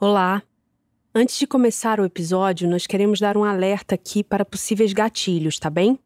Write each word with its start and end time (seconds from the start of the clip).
Olá! 0.00 0.44
Antes 1.12 1.36
de 1.40 1.44
começar 1.44 1.98
o 1.98 2.04
episódio, 2.04 2.70
nós 2.70 2.86
queremos 2.86 3.18
dar 3.18 3.36
um 3.36 3.42
alerta 3.42 3.96
aqui 3.96 4.22
para 4.22 4.44
possíveis 4.44 4.92
gatilhos, 4.92 5.58
tá 5.58 5.68
bem? 5.68 5.98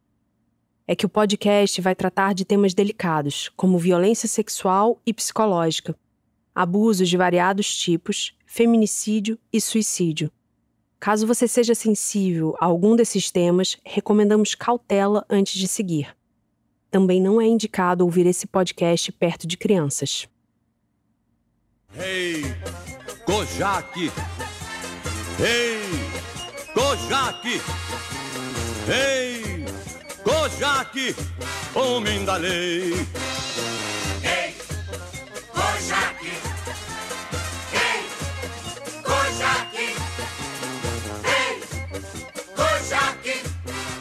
É 0.89 0.97
que 0.97 1.05
o 1.05 1.11
podcast 1.11 1.79
vai 1.83 1.95
tratar 1.95 2.33
de 2.33 2.47
temas 2.47 2.73
delicados, 2.73 3.51
como 3.55 3.79
violência 3.79 4.27
sexual 4.27 4.99
e 5.05 5.13
psicológica, 5.13 5.95
abusos 6.55 7.07
de 7.07 7.19
variados 7.19 7.77
tipos, 7.77 8.35
feminicídio 8.47 9.39
e 9.53 9.61
suicídio. 9.61 10.33
Caso 10.99 11.27
você 11.27 11.47
seja 11.47 11.75
sensível 11.75 12.57
a 12.59 12.65
algum 12.65 12.97
desses 12.97 13.31
temas, 13.31 13.77
recomendamos 13.85 14.55
cautela 14.55 15.23
antes 15.29 15.61
de 15.61 15.69
seguir. 15.69 16.17
Também 16.91 17.21
não 17.21 17.39
é 17.43 17.47
indicado 17.47 18.05
ouvir 18.05 18.25
esse 18.25 18.47
podcast 18.47 19.13
perto 19.13 19.47
de 19.47 19.59
crianças. 19.59 20.27
Hey, 21.95 22.43
Kojak! 23.25 23.95
Hey, 25.39 25.79
Kojak! 26.75 27.45
Hey, 28.87 29.65
Kojak, 30.25 30.95
homem 31.75 32.25
da 32.25 32.37
lei! 32.37 33.07
Ei, 34.23 34.55
Kojak! 35.55 36.23
Ei, 37.73 38.01
Kojak! 39.03 39.75
Ei, 41.25 41.61
Kojak, 42.57 43.27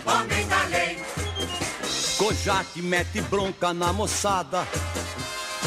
homem 0.05 0.47
da 0.49 0.61
lei! 0.69 0.97
Kojak 2.17 2.75
mete 2.81 3.21
bronca 3.21 3.73
na 3.73 3.93
moçada, 3.93 4.67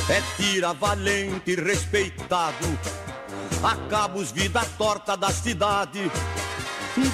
é 0.08 0.22
tira 0.36 0.72
valente 0.72 1.52
e 1.52 1.54
respeitado, 1.54 2.78
acaba 3.64 4.18
os 4.18 4.30
vida 4.30 4.60
torta 4.76 5.16
da 5.16 5.30
cidade, 5.30 6.10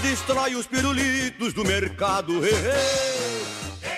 destrói 0.02 0.56
os 0.56 0.66
pirulitos 0.66 1.52
do 1.52 1.64
mercado. 1.64 2.34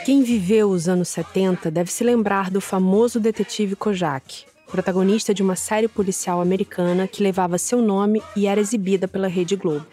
Quem 0.04 0.22
viveu 0.22 0.70
os 0.70 0.88
anos 0.88 1.08
70 1.08 1.70
deve 1.70 1.90
se 1.90 2.04
lembrar 2.04 2.50
do 2.50 2.60
famoso 2.60 3.18
detetive 3.18 3.74
Kojak, 3.74 4.44
protagonista 4.70 5.32
de 5.32 5.42
uma 5.42 5.56
série 5.56 5.88
policial 5.88 6.40
americana 6.42 7.08
que 7.08 7.22
levava 7.22 7.56
seu 7.56 7.80
nome 7.80 8.22
e 8.36 8.46
era 8.46 8.60
exibida 8.60 9.08
pela 9.08 9.28
Rede 9.28 9.56
Globo. 9.56 9.86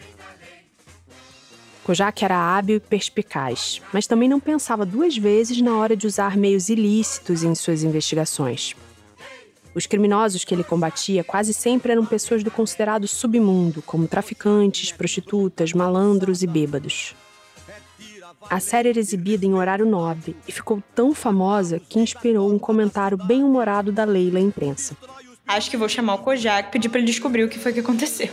Kojak 1.83 2.23
era 2.23 2.37
hábil 2.37 2.75
e 2.75 2.79
perspicaz, 2.79 3.81
mas 3.93 4.05
também 4.05 4.27
não 4.27 4.39
pensava 4.39 4.85
duas 4.85 5.17
vezes 5.17 5.61
na 5.61 5.75
hora 5.77 5.95
de 5.95 6.05
usar 6.05 6.35
meios 6.35 6.69
ilícitos 6.69 7.41
em 7.41 7.55
suas 7.55 7.83
investigações. 7.83 8.75
Os 9.73 9.85
criminosos 9.85 10.43
que 10.43 10.53
ele 10.53 10.63
combatia 10.63 11.23
quase 11.23 11.53
sempre 11.53 11.91
eram 11.91 12.05
pessoas 12.05 12.43
do 12.43 12.49
considerado 12.49 13.07
submundo, 13.07 13.81
como 13.81 14.07
traficantes, 14.07 14.91
prostitutas, 14.91 15.73
malandros 15.73 16.41
e 16.41 16.47
bêbados. 16.47 17.15
A 18.49 18.59
série 18.59 18.89
era 18.89 18.99
exibida 18.99 19.45
em 19.45 19.53
horário 19.53 19.85
nobre 19.85 20.35
e 20.47 20.51
ficou 20.51 20.81
tão 20.95 21.13
famosa 21.13 21.79
que 21.79 21.99
inspirou 21.99 22.51
um 22.51 22.57
comentário 22.57 23.17
bem-humorado 23.17 23.91
da 23.91 24.05
Leila 24.05 24.39
à 24.39 24.41
imprensa. 24.41 24.95
Acho 25.47 25.69
que 25.69 25.77
vou 25.77 25.89
chamar 25.89 26.15
o 26.15 26.19
Kojak 26.19 26.69
e 26.69 26.71
pedir 26.71 26.89
para 26.89 26.99
ele 26.99 27.07
descobrir 27.07 27.43
o 27.43 27.49
que 27.49 27.59
foi 27.59 27.73
que 27.73 27.79
aconteceu. 27.79 28.29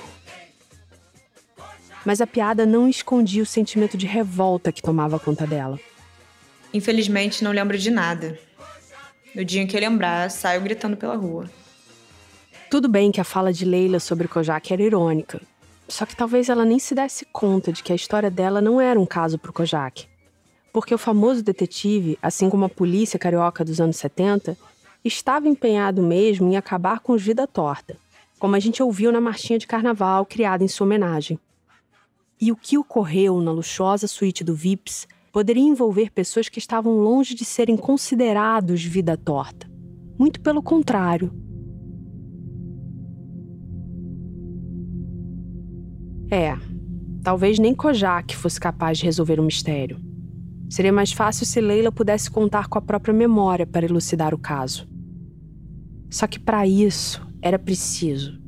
Mas 2.04 2.20
a 2.20 2.26
piada 2.26 2.64
não 2.64 2.88
escondia 2.88 3.42
o 3.42 3.46
sentimento 3.46 3.96
de 3.96 4.06
revolta 4.06 4.70
que 4.70 4.82
tomava 4.82 5.18
conta 5.18 5.46
dela. 5.46 5.78
Infelizmente, 6.72 7.42
não 7.42 7.50
lembro 7.50 7.76
de 7.76 7.90
nada. 7.90 8.38
No 9.36 9.44
dia 9.44 9.60
em 9.60 9.66
que 9.66 9.78
lembrar, 9.78 10.30
saio 10.30 10.62
gritando 10.62 10.96
pela 10.96 11.14
rua. 11.14 11.44
Tudo 12.70 12.88
bem 12.88 13.12
que 13.12 13.20
a 13.20 13.24
fala 13.24 13.52
de 13.52 13.66
Leila 13.66 14.00
sobre 14.00 14.26
Kojak 14.26 14.72
era 14.72 14.82
irônica, 14.82 15.42
só 15.86 16.06
que 16.06 16.16
talvez 16.16 16.48
ela 16.48 16.64
nem 16.64 16.78
se 16.78 16.94
desse 16.94 17.26
conta 17.26 17.70
de 17.70 17.82
que 17.82 17.92
a 17.92 17.94
história 17.94 18.30
dela 18.30 18.62
não 18.62 18.80
era 18.80 18.98
um 18.98 19.04
caso 19.04 19.38
para 19.38 19.50
o 19.50 19.52
Kojak. 19.52 20.08
Porque 20.72 20.94
o 20.94 20.98
famoso 20.98 21.42
detetive, 21.42 22.18
assim 22.22 22.48
como 22.48 22.64
a 22.64 22.70
polícia 22.70 23.18
carioca 23.18 23.62
dos 23.62 23.78
anos 23.78 23.96
70, 23.96 24.56
estava 25.04 25.46
empenhado 25.46 26.02
mesmo 26.02 26.50
em 26.50 26.56
acabar 26.56 27.00
com 27.00 27.12
os 27.12 27.22
vida 27.22 27.46
torta, 27.46 27.98
como 28.38 28.56
a 28.56 28.58
gente 28.58 28.82
ouviu 28.82 29.12
na 29.12 29.20
marchinha 29.20 29.58
de 29.58 29.66
carnaval 29.66 30.24
criada 30.24 30.64
em 30.64 30.68
sua 30.68 30.86
homenagem. 30.86 31.38
E 32.40 32.50
o 32.50 32.56
que 32.56 32.78
ocorreu 32.78 33.38
na 33.42 33.52
luxuosa 33.52 34.08
suíte 34.08 34.42
do 34.42 34.54
Vips 34.54 35.06
poderia 35.36 35.62
envolver 35.62 36.10
pessoas 36.12 36.48
que 36.48 36.58
estavam 36.58 36.96
longe 36.96 37.34
de 37.34 37.44
serem 37.44 37.76
considerados 37.76 38.82
vida 38.82 39.18
torta. 39.18 39.70
Muito 40.18 40.40
pelo 40.40 40.62
contrário. 40.62 41.30
É, 46.30 46.56
talvez 47.22 47.58
nem 47.58 47.74
Kojak 47.74 48.34
fosse 48.34 48.58
capaz 48.58 48.96
de 48.96 49.04
resolver 49.04 49.38
o 49.38 49.42
mistério. 49.42 50.00
Seria 50.70 50.90
mais 50.90 51.12
fácil 51.12 51.44
se 51.44 51.60
Leila 51.60 51.92
pudesse 51.92 52.30
contar 52.30 52.66
com 52.66 52.78
a 52.78 52.82
própria 52.82 53.12
memória 53.12 53.66
para 53.66 53.84
elucidar 53.84 54.32
o 54.32 54.38
caso. 54.38 54.88
Só 56.08 56.26
que 56.26 56.38
para 56.40 56.66
isso 56.66 57.20
era 57.42 57.58
preciso, 57.58 58.40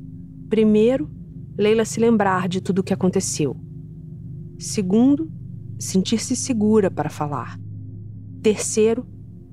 primeiro, 0.48 1.10
Leila 1.54 1.84
se 1.84 2.00
lembrar 2.00 2.48
de 2.48 2.62
tudo 2.62 2.78
o 2.78 2.82
que 2.82 2.94
aconteceu. 2.94 3.54
Segundo, 4.58 5.30
sentir-se 5.78 6.34
segura 6.34 6.90
para 6.90 7.08
falar. 7.08 7.58
Terceiro, 8.42 9.06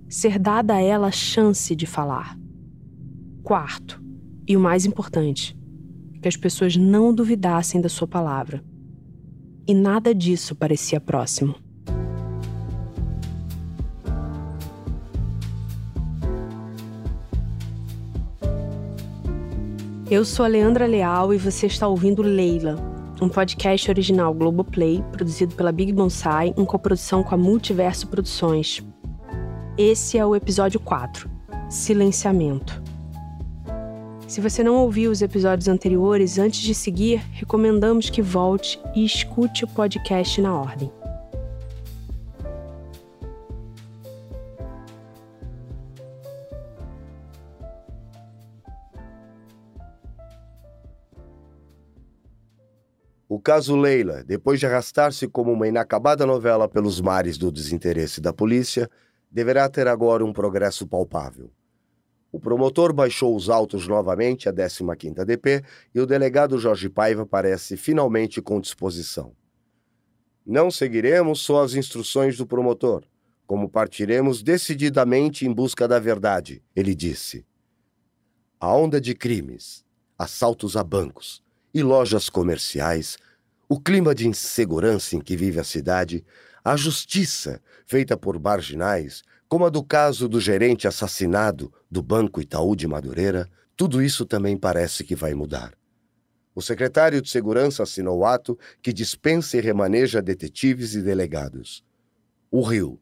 ser 0.10 0.40
dada 0.40 0.76
a 0.76 0.82
ela 0.82 1.08
a 1.08 1.12
chance 1.12 1.76
de 1.76 1.86
falar. 1.86 2.38
Quarto, 3.44 4.02
e 4.48 4.58
o 4.58 4.60
mais 4.60 4.86
importante, 4.86 5.58
que 6.22 6.28
as 6.28 6.36
pessoas 6.36 6.76
não 6.76 7.14
duvidassem 7.14 7.80
da 7.80 7.90
sua 7.90 8.08
palavra. 8.08 8.64
E 9.68 9.74
nada 9.74 10.14
disso 10.14 10.56
parecia 10.56 11.00
próximo. 11.00 11.56
Eu 20.10 20.24
sou 20.24 20.46
a 20.46 20.48
Leandra 20.48 20.86
Leal 20.86 21.34
e 21.34 21.38
você 21.38 21.66
está 21.66 21.88
ouvindo 21.88 22.22
Leila, 22.22 22.95
um 23.22 23.30
podcast 23.30 23.90
original 23.90 24.34
Globoplay, 24.34 25.04
produzido 25.12 25.56
pela 25.56 25.72
Big 25.72 25.94
Bonsai, 25.94 26.54
em 26.58 26.66
coprodução 26.66 27.24
com 27.24 27.34
a 27.34 27.38
Multiverso 27.38 28.08
Produções. 28.08 28.84
Esse 29.78 30.18
é 30.18 30.26
o 30.26 30.36
episódio 30.36 30.80
4, 30.80 31.30
Silenciamento. 31.70 32.82
Se 34.28 34.42
você 34.42 34.64
não 34.64 34.76
ouviu 34.78 35.12
os 35.12 35.22
episódios 35.22 35.68
anteriores, 35.68 36.38
antes 36.40 36.62
de 36.62 36.74
seguir, 36.74 37.22
recomendamos 37.32 38.10
que 38.10 38.22
volte 38.22 38.80
e 38.96 39.06
escute 39.06 39.64
o 39.64 39.68
podcast 39.68 40.42
na 40.42 40.54
ordem. 40.54 40.92
Caso 53.46 53.76
Leila, 53.76 54.24
depois 54.24 54.60
de 54.60 54.66
arrastar-se 54.66 55.28
como 55.28 55.54
uma 55.54 55.68
inacabada 55.68 56.26
novela 56.26 56.68
pelos 56.68 57.00
mares 57.00 57.38
do 57.38 57.52
desinteresse 57.52 58.20
da 58.20 58.34
polícia, 58.34 58.90
deverá 59.30 59.70
ter 59.70 59.88
agora 59.88 60.26
um 60.26 60.34
progresso 60.34 60.88
palpável. 60.88 61.52
O 62.32 62.40
promotor 62.40 62.92
baixou 62.92 63.36
os 63.36 63.48
autos 63.48 63.88
novamente 63.88 64.50
à 64.50 64.52
15ª 64.52 65.24
DP 65.24 65.64
e 65.94 66.00
o 66.00 66.08
delegado 66.08 66.58
Jorge 66.58 66.90
Paiva 66.90 67.24
parece 67.24 67.78
finalmente 67.78 68.42
com 68.42 68.60
disposição. 68.60 69.32
Não 70.44 70.72
seguiremos 70.72 71.40
só 71.42 71.64
as 71.64 71.76
instruções 71.76 72.38
do 72.38 72.48
promotor, 72.48 73.04
como 73.46 73.70
partiremos 73.70 74.42
decididamente 74.42 75.46
em 75.46 75.54
busca 75.54 75.88
da 75.88 76.00
verdade, 76.00 76.64
ele 76.76 76.96
disse. 76.96 77.46
A 78.60 78.76
onda 78.76 79.00
de 79.00 79.14
crimes, 79.14 79.86
assaltos 80.18 80.76
a 80.76 80.84
bancos, 80.84 81.46
e 81.76 81.84
lojas 81.84 82.30
comerciais, 82.30 83.18
o 83.68 83.80
clima 83.80 84.14
de 84.14 84.28
insegurança 84.28 85.16
em 85.16 85.20
que 85.20 85.36
vive 85.36 85.60
a 85.60 85.64
cidade, 85.64 86.24
a 86.64 86.76
justiça 86.76 87.62
feita 87.86 88.16
por 88.16 88.40
marginais, 88.40 89.24
como 89.48 89.66
a 89.66 89.70
do 89.70 89.84
caso 89.84 90.28
do 90.28 90.40
gerente 90.40 90.88
assassinado 90.88 91.72
do 91.90 92.02
Banco 92.02 92.42
Itaú 92.42 92.76
de 92.76 92.88
Madureira, 92.88 93.50
tudo 93.76 94.02
isso 94.02 94.26
também 94.26 94.58
parece 94.58 95.04
que 95.04 95.16
vai 95.16 95.34
mudar. 95.34 95.74
O 96.54 96.62
secretário 96.62 97.22
de 97.22 97.30
Segurança 97.30 97.84
assinou 97.84 98.20
o 98.20 98.26
ato 98.26 98.58
que 98.82 98.94
dispensa 98.94 99.58
e 99.58 99.62
remaneja 99.62 100.22
detetives 100.22 100.96
e 100.96 101.02
delegados. 101.02 101.84
O 102.50 102.62
Rio 102.62 103.00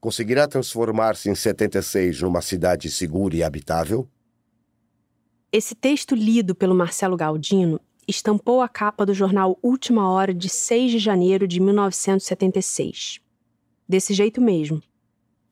conseguirá 0.00 0.48
transformar-se 0.48 1.28
em 1.30 1.34
76 1.34 2.22
numa 2.22 2.40
cidade 2.40 2.90
segura 2.90 3.36
e 3.36 3.42
habitável? 3.42 4.08
Esse 5.52 5.74
texto 5.74 6.14
lido 6.14 6.54
pelo 6.54 6.74
Marcelo 6.74 7.16
Galdino 7.16 7.80
estampou 8.06 8.60
a 8.60 8.68
capa 8.68 9.06
do 9.06 9.14
jornal 9.14 9.58
Última 9.62 10.10
Hora 10.10 10.34
de 10.34 10.48
6 10.48 10.92
de 10.92 10.98
janeiro 10.98 11.46
de 11.46 11.60
1976. 11.60 13.20
Desse 13.88 14.14
jeito 14.14 14.40
mesmo, 14.40 14.82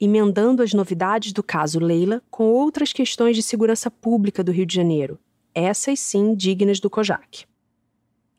emendando 0.01 0.63
as 0.63 0.75
novidades 0.75 1.33
do 1.33 1.43
caso 1.43 1.79
Leila 1.79 2.23
com 2.31 2.45
outras 2.51 2.93
questões 2.93 3.37
de 3.37 3.43
segurança 3.43 3.91
pública 3.91 4.43
do 4.43 4.51
Rio 4.51 4.67
de 4.67 4.75
Janeiro, 4.75 5.19
essas 5.55 6.01
sim 6.01 6.35
dignas 6.35 6.81
do 6.81 6.91
COJAC. 6.91 7.45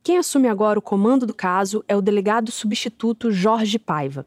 Quem 0.04 0.18
assume 0.18 0.50
agora 0.50 0.78
o 0.78 0.82
comando 0.82 1.26
do 1.26 1.34
caso 1.34 1.82
é 1.88 1.96
o 1.96 2.02
delegado 2.02 2.52
substituto 2.52 3.32
Jorge 3.32 3.80
Paiva. 3.80 4.26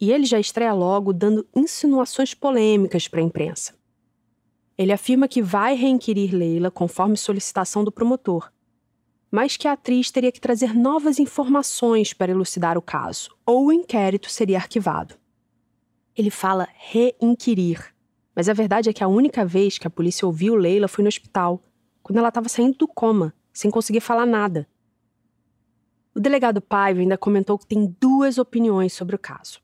E 0.00 0.12
ele 0.12 0.24
já 0.24 0.38
estreia 0.38 0.72
logo 0.72 1.12
dando 1.12 1.44
insinuações 1.54 2.34
polêmicas 2.34 3.08
para 3.08 3.20
a 3.20 3.24
imprensa. 3.24 3.74
Ele 4.78 4.92
afirma 4.92 5.26
que 5.26 5.42
vai 5.42 5.74
reinquirir 5.74 6.32
Leila 6.32 6.70
conforme 6.70 7.16
solicitação 7.16 7.82
do 7.82 7.90
promotor, 7.90 8.52
mas 9.34 9.56
que 9.56 9.66
a 9.66 9.72
atriz 9.72 10.12
teria 10.12 10.30
que 10.30 10.40
trazer 10.40 10.72
novas 10.72 11.18
informações 11.18 12.12
para 12.12 12.30
elucidar 12.30 12.78
o 12.78 12.82
caso, 12.82 13.34
ou 13.44 13.66
o 13.66 13.72
inquérito 13.72 14.30
seria 14.30 14.58
arquivado. 14.58 15.16
Ele 16.16 16.30
fala 16.30 16.68
reinquirir, 16.72 17.92
mas 18.32 18.48
a 18.48 18.52
verdade 18.52 18.88
é 18.88 18.92
que 18.92 19.02
a 19.02 19.08
única 19.08 19.44
vez 19.44 19.76
que 19.76 19.88
a 19.88 19.90
polícia 19.90 20.24
ouviu 20.24 20.54
Leila 20.54 20.86
foi 20.86 21.02
no 21.02 21.08
hospital, 21.08 21.60
quando 22.00 22.18
ela 22.18 22.28
estava 22.28 22.48
saindo 22.48 22.78
do 22.78 22.86
coma, 22.86 23.34
sem 23.52 23.72
conseguir 23.72 23.98
falar 23.98 24.24
nada. 24.24 24.68
O 26.14 26.20
delegado 26.20 26.60
Paiva 26.60 27.00
ainda 27.00 27.18
comentou 27.18 27.58
que 27.58 27.66
tem 27.66 27.92
duas 28.00 28.38
opiniões 28.38 28.92
sobre 28.92 29.16
o 29.16 29.18
caso. 29.18 29.60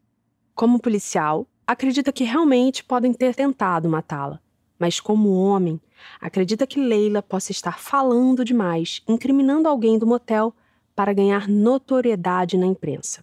Como 0.52 0.80
policial, 0.80 1.46
acredita 1.64 2.12
que 2.12 2.24
realmente 2.24 2.82
podem 2.82 3.12
ter 3.12 3.36
tentado 3.36 3.88
matá-la, 3.88 4.42
mas 4.80 4.98
como 4.98 5.34
homem, 5.34 5.78
acredita 6.18 6.66
que 6.66 6.80
Leila 6.80 7.22
possa 7.22 7.52
estar 7.52 7.78
falando 7.78 8.42
demais, 8.42 9.02
incriminando 9.06 9.68
alguém 9.68 9.98
do 9.98 10.06
motel 10.06 10.54
para 10.96 11.12
ganhar 11.12 11.46
notoriedade 11.46 12.56
na 12.56 12.64
imprensa. 12.64 13.22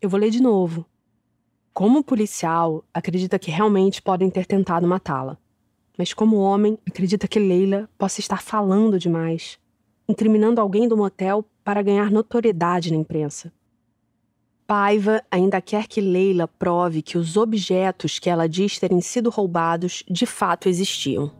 Eu 0.00 0.08
vou 0.08 0.20
ler 0.20 0.30
de 0.30 0.40
novo. 0.40 0.86
Como 1.74 2.04
policial, 2.04 2.84
acredita 2.94 3.36
que 3.36 3.50
realmente 3.50 4.00
podem 4.00 4.30
ter 4.30 4.46
tentado 4.46 4.86
matá-la. 4.86 5.36
Mas 5.98 6.14
como 6.14 6.36
homem, 6.36 6.78
acredita 6.88 7.26
que 7.26 7.40
Leila 7.40 7.90
possa 7.98 8.20
estar 8.20 8.40
falando 8.40 8.98
demais, 8.98 9.58
incriminando 10.08 10.60
alguém 10.60 10.86
do 10.86 10.96
motel 10.96 11.44
para 11.64 11.82
ganhar 11.82 12.12
notoriedade 12.12 12.92
na 12.92 12.96
imprensa. 12.96 13.52
Paiva 14.70 15.20
ainda 15.28 15.60
quer 15.60 15.88
que 15.88 16.00
Leila 16.00 16.46
prove 16.46 17.02
que 17.02 17.18
os 17.18 17.36
objetos 17.36 18.20
que 18.20 18.30
ela 18.30 18.48
diz 18.48 18.78
terem 18.78 19.00
sido 19.00 19.28
roubados 19.28 20.04
de 20.08 20.24
fato 20.24 20.68
existiam. 20.68 21.32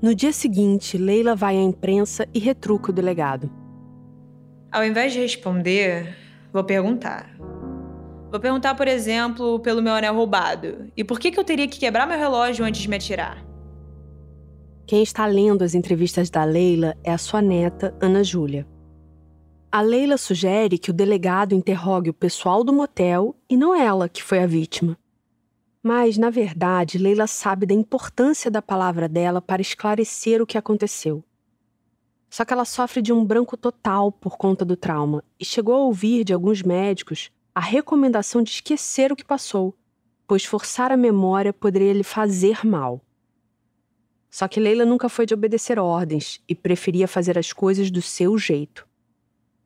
No 0.00 0.14
dia 0.14 0.32
seguinte, 0.32 0.96
Leila 0.96 1.34
vai 1.34 1.56
à 1.56 1.60
imprensa 1.60 2.28
e 2.32 2.38
retruca 2.38 2.92
o 2.92 2.94
delegado. 2.94 3.50
Ao 4.70 4.84
invés 4.84 5.12
de 5.12 5.18
responder, 5.18 6.16
vou 6.52 6.62
perguntar. 6.62 7.34
Vou 8.34 8.40
perguntar, 8.40 8.74
por 8.74 8.88
exemplo, 8.88 9.60
pelo 9.60 9.80
meu 9.80 9.92
anel 9.92 10.12
roubado. 10.12 10.90
E 10.96 11.04
por 11.04 11.20
que, 11.20 11.30
que 11.30 11.38
eu 11.38 11.44
teria 11.44 11.68
que 11.68 11.78
quebrar 11.78 12.04
meu 12.04 12.18
relógio 12.18 12.64
antes 12.64 12.82
de 12.82 12.88
me 12.88 12.96
atirar? 12.96 13.46
Quem 14.88 15.04
está 15.04 15.24
lendo 15.24 15.62
as 15.62 15.72
entrevistas 15.72 16.30
da 16.30 16.42
Leila 16.42 16.96
é 17.04 17.12
a 17.12 17.16
sua 17.16 17.40
neta, 17.40 17.96
Ana 18.00 18.24
Júlia. 18.24 18.66
A 19.70 19.80
Leila 19.80 20.16
sugere 20.16 20.78
que 20.78 20.90
o 20.90 20.92
delegado 20.92 21.54
interrogue 21.54 22.10
o 22.10 22.12
pessoal 22.12 22.64
do 22.64 22.72
motel 22.72 23.36
e 23.48 23.56
não 23.56 23.72
ela, 23.72 24.08
que 24.08 24.20
foi 24.20 24.40
a 24.40 24.48
vítima. 24.48 24.98
Mas, 25.80 26.18
na 26.18 26.28
verdade, 26.28 26.98
Leila 26.98 27.28
sabe 27.28 27.66
da 27.66 27.74
importância 27.74 28.50
da 28.50 28.60
palavra 28.60 29.08
dela 29.08 29.40
para 29.40 29.62
esclarecer 29.62 30.42
o 30.42 30.46
que 30.46 30.58
aconteceu. 30.58 31.22
Só 32.28 32.44
que 32.44 32.52
ela 32.52 32.64
sofre 32.64 33.00
de 33.00 33.12
um 33.12 33.24
branco 33.24 33.56
total 33.56 34.10
por 34.10 34.36
conta 34.36 34.64
do 34.64 34.76
trauma 34.76 35.22
e 35.38 35.44
chegou 35.44 35.76
a 35.76 35.84
ouvir 35.84 36.24
de 36.24 36.34
alguns 36.34 36.64
médicos 36.64 37.30
a 37.54 37.60
recomendação 37.60 38.42
de 38.42 38.50
esquecer 38.50 39.12
o 39.12 39.16
que 39.16 39.24
passou, 39.24 39.74
pois 40.26 40.44
forçar 40.44 40.90
a 40.90 40.96
memória 40.96 41.52
poderia 41.52 41.92
lhe 41.92 42.02
fazer 42.02 42.66
mal. 42.66 43.00
Só 44.28 44.48
que 44.48 44.58
Leila 44.58 44.84
nunca 44.84 45.08
foi 45.08 45.24
de 45.24 45.34
obedecer 45.34 45.78
ordens 45.78 46.40
e 46.48 46.54
preferia 46.56 47.06
fazer 47.06 47.38
as 47.38 47.52
coisas 47.52 47.90
do 47.90 48.02
seu 48.02 48.36
jeito. 48.36 48.84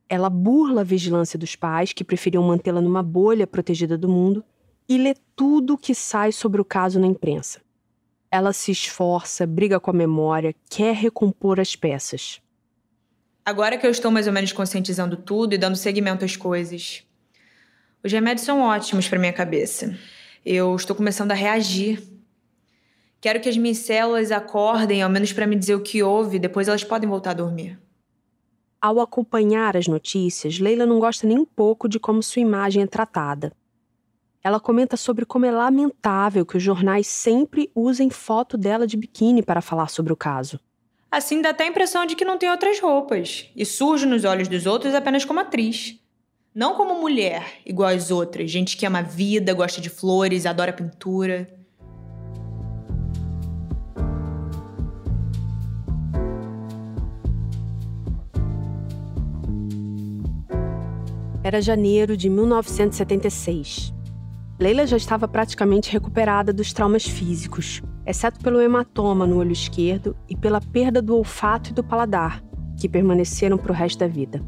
Ela 0.07 0.29
burla 0.29 0.81
a 0.81 0.83
vigilância 0.83 1.39
dos 1.39 1.55
pais, 1.55 1.91
que 1.91 2.03
preferiam 2.03 2.43
mantê-la 2.43 2.79
numa 2.79 3.01
bolha 3.01 3.47
protegida 3.47 3.97
do 3.97 4.07
mundo, 4.07 4.43
e 4.87 4.97
lê 4.97 5.15
tudo 5.35 5.73
o 5.73 5.77
que 5.77 5.95
sai 5.95 6.31
sobre 6.31 6.61
o 6.61 6.65
caso 6.65 6.99
na 6.99 7.07
imprensa. 7.07 7.61
Ela 8.31 8.53
se 8.53 8.71
esforça, 8.71 9.47
briga 9.47 9.79
com 9.79 9.89
a 9.89 9.93
memória, 9.93 10.53
quer 10.69 10.93
recompor 10.93 11.59
as 11.59 11.75
peças. 11.75 12.39
Agora 13.43 13.77
que 13.77 13.87
eu 13.87 13.91
estou 13.91 14.11
mais 14.11 14.27
ou 14.27 14.33
menos 14.33 14.51
conscientizando 14.51 15.17
tudo 15.17 15.55
e 15.55 15.57
dando 15.57 15.75
seguimento 15.75 16.23
às 16.23 16.35
coisas, 16.35 17.03
os 18.03 18.11
remédios 18.11 18.45
são 18.45 18.61
ótimos 18.61 19.07
para 19.07 19.19
minha 19.19 19.33
cabeça. 19.33 19.97
Eu 20.45 20.75
estou 20.75 20.95
começando 20.95 21.31
a 21.31 21.35
reagir. 21.35 22.01
Quero 23.19 23.41
que 23.41 23.49
as 23.49 23.57
minhas 23.57 23.79
células 23.79 24.31
acordem, 24.31 25.01
ao 25.01 25.09
menos 25.09 25.33
para 25.33 25.45
me 25.45 25.55
dizer 25.55 25.75
o 25.75 25.81
que 25.81 26.01
houve, 26.01 26.39
depois 26.39 26.69
elas 26.69 26.83
podem 26.83 27.09
voltar 27.09 27.31
a 27.31 27.33
dormir. 27.33 27.77
Ao 28.81 29.01
acompanhar 29.01 29.75
as 29.75 29.87
notícias, 29.87 30.57
Leila 30.57 30.85
não 30.85 30.99
gosta 30.99 31.27
nem 31.27 31.37
um 31.37 31.45
pouco 31.45 31.89
de 31.89 31.99
como 31.99 32.23
sua 32.23 32.41
imagem 32.41 32.81
é 32.83 32.87
tratada. 32.87 33.51
Ela 34.41 34.57
comenta 34.57 34.95
sobre 34.95 35.25
como 35.25 35.45
é 35.45 35.51
lamentável 35.51 36.45
que 36.45 36.55
os 36.55 36.63
jornais 36.63 37.05
sempre 37.05 37.69
usem 37.75 38.09
foto 38.09 38.57
dela 38.57 38.87
de 38.87 38.95
biquíni 38.95 39.43
para 39.43 39.59
falar 39.59 39.89
sobre 39.89 40.13
o 40.13 40.15
caso. 40.15 40.57
Assim 41.11 41.41
dá 41.41 41.49
até 41.49 41.65
a 41.65 41.67
impressão 41.67 42.05
de 42.05 42.15
que 42.15 42.23
não 42.23 42.37
tem 42.37 42.49
outras 42.49 42.79
roupas 42.79 43.49
e 43.53 43.65
surge 43.65 44.05
nos 44.05 44.23
olhos 44.23 44.47
dos 44.47 44.65
outros 44.65 44.95
apenas 44.95 45.25
como 45.25 45.41
atriz. 45.41 45.99
Não 46.53 46.73
como 46.73 46.99
mulher, 46.99 47.59
igual 47.63 47.89
às 47.89 48.09
outras, 48.09 48.49
gente 48.49 48.75
que 48.75 48.83
ama 48.83 48.99
a 48.99 49.03
vida, 49.03 49.53
gosta 49.53 49.79
de 49.79 49.87
flores, 49.87 50.47
adora 50.47 50.73
pintura. 50.73 51.47
Era 61.43 61.61
janeiro 61.61 62.17
de 62.17 62.27
1976. 62.29 63.93
Leila 64.59 64.87
já 64.87 64.97
estava 64.97 65.27
praticamente 65.27 65.91
recuperada 65.91 66.51
dos 66.51 66.73
traumas 66.73 67.05
físicos, 67.05 67.83
exceto 68.07 68.39
pelo 68.39 68.59
hematoma 68.59 69.27
no 69.27 69.37
olho 69.37 69.51
esquerdo 69.51 70.17
e 70.27 70.35
pela 70.35 70.59
perda 70.59 70.99
do 70.99 71.15
olfato 71.15 71.69
e 71.69 71.73
do 71.73 71.83
paladar, 71.83 72.43
que 72.75 72.89
permaneceram 72.89 73.57
para 73.57 73.71
o 73.71 73.75
resto 73.75 73.99
da 73.99 74.07
vida. 74.07 74.43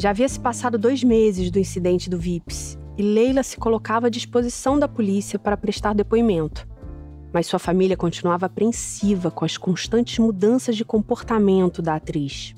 Já 0.00 0.08
havia 0.08 0.26
se 0.26 0.40
passado 0.40 0.78
dois 0.78 1.04
meses 1.04 1.50
do 1.50 1.58
incidente 1.58 2.08
do 2.08 2.16
VIPS 2.16 2.78
e 2.96 3.02
Leila 3.02 3.42
se 3.42 3.58
colocava 3.58 4.06
à 4.06 4.08
disposição 4.08 4.78
da 4.78 4.88
polícia 4.88 5.38
para 5.38 5.58
prestar 5.58 5.94
depoimento. 5.94 6.66
Mas 7.30 7.46
sua 7.46 7.58
família 7.58 7.98
continuava 7.98 8.46
apreensiva 8.46 9.30
com 9.30 9.44
as 9.44 9.58
constantes 9.58 10.18
mudanças 10.18 10.74
de 10.74 10.86
comportamento 10.86 11.82
da 11.82 11.96
atriz. 11.96 12.54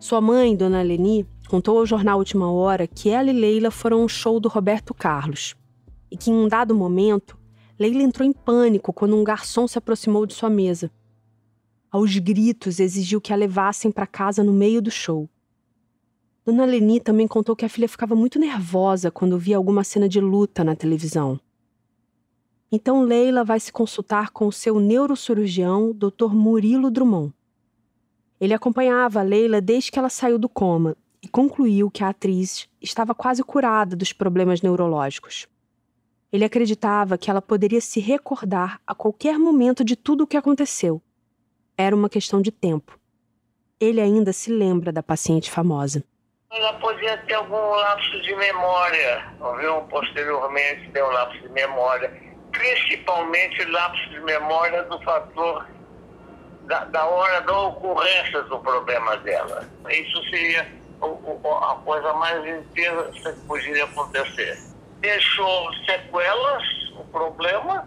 Sua 0.00 0.18
mãe, 0.18 0.56
Dona 0.56 0.80
Leni, 0.80 1.26
contou 1.46 1.78
ao 1.78 1.84
jornal 1.84 2.20
Última 2.20 2.50
Hora 2.50 2.86
que 2.86 3.10
ela 3.10 3.28
e 3.28 3.34
Leila 3.34 3.70
foram 3.70 4.00
ao 4.00 4.08
show 4.08 4.40
do 4.40 4.48
Roberto 4.48 4.94
Carlos 4.94 5.54
e 6.10 6.16
que, 6.16 6.30
em 6.30 6.34
um 6.34 6.48
dado 6.48 6.74
momento, 6.74 7.36
Leila 7.78 8.02
entrou 8.02 8.26
em 8.26 8.32
pânico 8.32 8.94
quando 8.94 9.14
um 9.14 9.22
garçom 9.22 9.68
se 9.68 9.76
aproximou 9.76 10.24
de 10.24 10.32
sua 10.32 10.48
mesa. 10.48 10.90
Aos 11.90 12.16
gritos, 12.16 12.80
exigiu 12.80 13.20
que 13.20 13.30
a 13.30 13.36
levassem 13.36 13.92
para 13.92 14.06
casa 14.06 14.42
no 14.42 14.54
meio 14.54 14.80
do 14.80 14.90
show. 14.90 15.28
Dona 16.44 16.66
Leni 16.66 17.00
também 17.00 17.26
contou 17.26 17.56
que 17.56 17.64
a 17.64 17.68
filha 17.70 17.88
ficava 17.88 18.14
muito 18.14 18.38
nervosa 18.38 19.10
quando 19.10 19.38
via 19.38 19.56
alguma 19.56 19.82
cena 19.82 20.06
de 20.06 20.20
luta 20.20 20.62
na 20.62 20.76
televisão. 20.76 21.40
Então 22.70 23.02
Leila 23.02 23.42
vai 23.44 23.58
se 23.58 23.72
consultar 23.72 24.30
com 24.30 24.46
o 24.46 24.52
seu 24.52 24.78
neurocirurgião, 24.78 25.92
Dr. 25.92 26.34
Murilo 26.34 26.90
Drummond. 26.90 27.32
Ele 28.38 28.52
acompanhava 28.52 29.22
Leila 29.22 29.60
desde 29.60 29.90
que 29.90 29.98
ela 29.98 30.10
saiu 30.10 30.38
do 30.38 30.48
coma 30.48 30.96
e 31.22 31.28
concluiu 31.28 31.90
que 31.90 32.04
a 32.04 32.10
atriz 32.10 32.68
estava 32.82 33.14
quase 33.14 33.42
curada 33.42 33.96
dos 33.96 34.12
problemas 34.12 34.60
neurológicos. 34.60 35.48
Ele 36.30 36.44
acreditava 36.44 37.16
que 37.16 37.30
ela 37.30 37.40
poderia 37.40 37.80
se 37.80 38.00
recordar 38.00 38.78
a 38.86 38.94
qualquer 38.94 39.38
momento 39.38 39.82
de 39.82 39.96
tudo 39.96 40.24
o 40.24 40.26
que 40.26 40.36
aconteceu. 40.36 41.00
Era 41.78 41.96
uma 41.96 42.10
questão 42.10 42.42
de 42.42 42.50
tempo. 42.50 42.98
Ele 43.80 44.00
ainda 44.00 44.32
se 44.32 44.52
lembra 44.52 44.92
da 44.92 45.02
paciente 45.02 45.50
famosa. 45.50 46.04
Ela 46.56 46.72
podia 46.74 47.18
ter 47.26 47.34
algum 47.34 47.70
lapso 47.74 48.20
de 48.22 48.36
memória, 48.36 49.24
viu? 49.58 49.80
posteriormente 49.90 50.88
ter 50.92 51.02
um 51.02 51.10
lapso 51.10 51.40
de 51.40 51.48
memória, 51.48 52.12
principalmente 52.52 53.64
lapso 53.64 54.10
de 54.10 54.20
memória 54.20 54.84
do 54.84 55.00
fator 55.02 55.66
da, 56.66 56.84
da 56.84 57.06
hora 57.06 57.40
da 57.40 57.58
ocorrência 57.58 58.40
do 58.42 58.60
problema 58.60 59.16
dela. 59.18 59.68
Isso 59.90 60.22
seria 60.30 60.64
a 61.02 61.74
coisa 61.84 62.12
mais 62.14 62.46
inteira 62.46 63.10
que 63.10 63.32
poderia 63.48 63.84
acontecer. 63.84 64.56
Deixou 65.00 65.74
sequelas, 65.86 66.62
o 66.96 67.04
problema, 67.10 67.84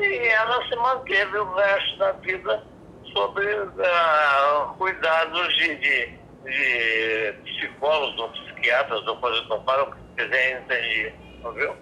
e 0.00 0.28
ela 0.28 0.66
se 0.66 0.76
manteve 0.76 1.36
o 1.36 1.54
resto 1.54 1.98
da 1.98 2.12
vida 2.12 2.64
sobre 3.12 3.46
uh, 3.60 4.74
cuidados 4.78 5.54
de, 5.56 5.76
de 5.76 6.19
de 6.44 7.32
psicólogos 7.44 8.18
ou 8.18 8.28
psiquiatras 8.30 9.06
ou 9.06 9.16
coisas 9.16 9.48
não 9.48 9.62
falam 9.64 9.88
o 9.88 9.92
que 9.92 10.22
quiser 10.22 10.62
entender, 10.62 11.14
viu? 11.54 11.74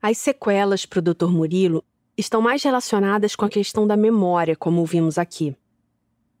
As 0.00 0.18
sequelas 0.18 0.84
para 0.84 0.98
o 0.98 1.02
Dr. 1.02 1.28
Murilo 1.28 1.84
estão 2.16 2.40
mais 2.40 2.62
relacionadas 2.62 3.34
com 3.34 3.44
a 3.44 3.48
questão 3.48 3.86
da 3.86 3.96
memória, 3.96 4.54
como 4.54 4.84
vimos 4.84 5.18
aqui. 5.18 5.56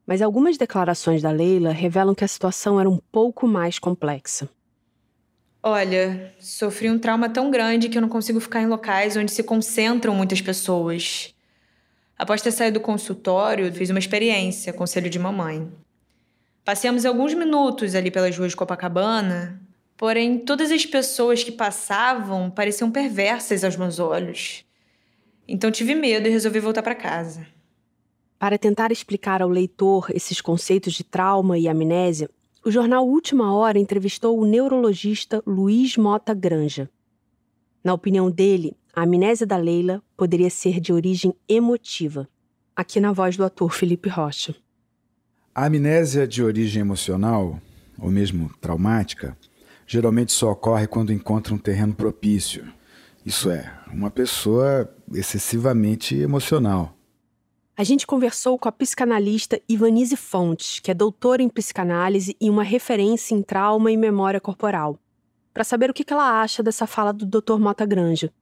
Mas 0.06 0.20
algumas 0.20 0.58
declarações 0.58 1.22
da 1.22 1.30
Leila 1.30 1.70
revelam 1.70 2.14
que 2.14 2.24
a 2.24 2.28
situação 2.28 2.78
era 2.78 2.88
um 2.88 2.98
pouco 3.10 3.46
mais 3.46 3.78
complexa. 3.78 4.48
Olha, 5.62 6.34
sofri 6.38 6.90
um 6.90 6.98
trauma 6.98 7.30
tão 7.30 7.50
grande 7.50 7.88
que 7.88 7.96
eu 7.96 8.02
não 8.02 8.08
consigo 8.08 8.38
ficar 8.38 8.60
em 8.60 8.66
locais 8.66 9.16
onde 9.16 9.32
se 9.32 9.42
concentram 9.42 10.14
muitas 10.14 10.42
pessoas. 10.42 11.34
Após 12.18 12.42
ter 12.42 12.52
saído 12.52 12.78
do 12.78 12.84
consultório, 12.84 13.72
fiz 13.72 13.88
uma 13.88 13.98
experiência, 13.98 14.74
conselho 14.74 15.08
de 15.08 15.18
mamãe. 15.18 15.72
Passeamos 16.64 17.04
alguns 17.04 17.34
minutos 17.34 17.94
ali 17.94 18.10
pelas 18.10 18.38
ruas 18.38 18.52
de 18.52 18.56
Copacabana, 18.56 19.60
porém 19.98 20.38
todas 20.38 20.70
as 20.70 20.86
pessoas 20.86 21.44
que 21.44 21.52
passavam 21.52 22.50
pareciam 22.50 22.90
perversas 22.90 23.62
aos 23.62 23.76
meus 23.76 23.98
olhos. 23.98 24.64
Então 25.46 25.70
tive 25.70 25.94
medo 25.94 26.26
e 26.26 26.30
resolvi 26.30 26.60
voltar 26.60 26.82
para 26.82 26.94
casa. 26.94 27.46
Para 28.38 28.56
tentar 28.56 28.90
explicar 28.90 29.42
ao 29.42 29.48
leitor 29.50 30.06
esses 30.14 30.40
conceitos 30.40 30.94
de 30.94 31.04
trauma 31.04 31.58
e 31.58 31.68
amnésia, 31.68 32.30
o 32.64 32.70
jornal 32.70 33.06
Última 33.06 33.54
Hora 33.54 33.78
entrevistou 33.78 34.38
o 34.40 34.46
neurologista 34.46 35.42
Luiz 35.46 35.98
Mota 35.98 36.32
Granja. 36.32 36.88
Na 37.84 37.92
opinião 37.92 38.30
dele, 38.30 38.74
a 38.94 39.02
amnésia 39.02 39.46
da 39.46 39.58
Leila 39.58 40.02
poderia 40.16 40.48
ser 40.48 40.80
de 40.80 40.94
origem 40.94 41.34
emotiva, 41.46 42.26
aqui 42.74 43.00
na 43.00 43.12
voz 43.12 43.36
do 43.36 43.44
ator 43.44 43.70
Felipe 43.70 44.08
Rocha. 44.08 44.54
A 45.54 45.66
amnésia 45.66 46.26
de 46.26 46.42
origem 46.42 46.80
emocional, 46.80 47.60
ou 47.96 48.10
mesmo 48.10 48.50
traumática, 48.60 49.38
geralmente 49.86 50.32
só 50.32 50.50
ocorre 50.50 50.88
quando 50.88 51.12
encontra 51.12 51.54
um 51.54 51.58
terreno 51.58 51.94
propício. 51.94 52.66
Isso 53.24 53.48
é, 53.48 53.72
uma 53.92 54.10
pessoa 54.10 54.92
excessivamente 55.12 56.16
emocional. 56.16 56.96
A 57.76 57.84
gente 57.84 58.04
conversou 58.04 58.58
com 58.58 58.68
a 58.68 58.72
psicanalista 58.72 59.60
Ivanise 59.68 60.16
Fontes, 60.16 60.80
que 60.80 60.90
é 60.90 60.94
doutora 60.94 61.40
em 61.40 61.48
psicanálise 61.48 62.36
e 62.40 62.50
uma 62.50 62.64
referência 62.64 63.32
em 63.32 63.40
trauma 63.40 63.92
e 63.92 63.96
memória 63.96 64.40
corporal, 64.40 64.98
para 65.52 65.62
saber 65.62 65.88
o 65.88 65.94
que 65.94 66.04
ela 66.12 66.42
acha 66.42 66.64
dessa 66.64 66.84
fala 66.84 67.12
do 67.12 67.24
Dr. 67.24 67.60
Mota 67.60 67.86
Granja. 67.86 68.32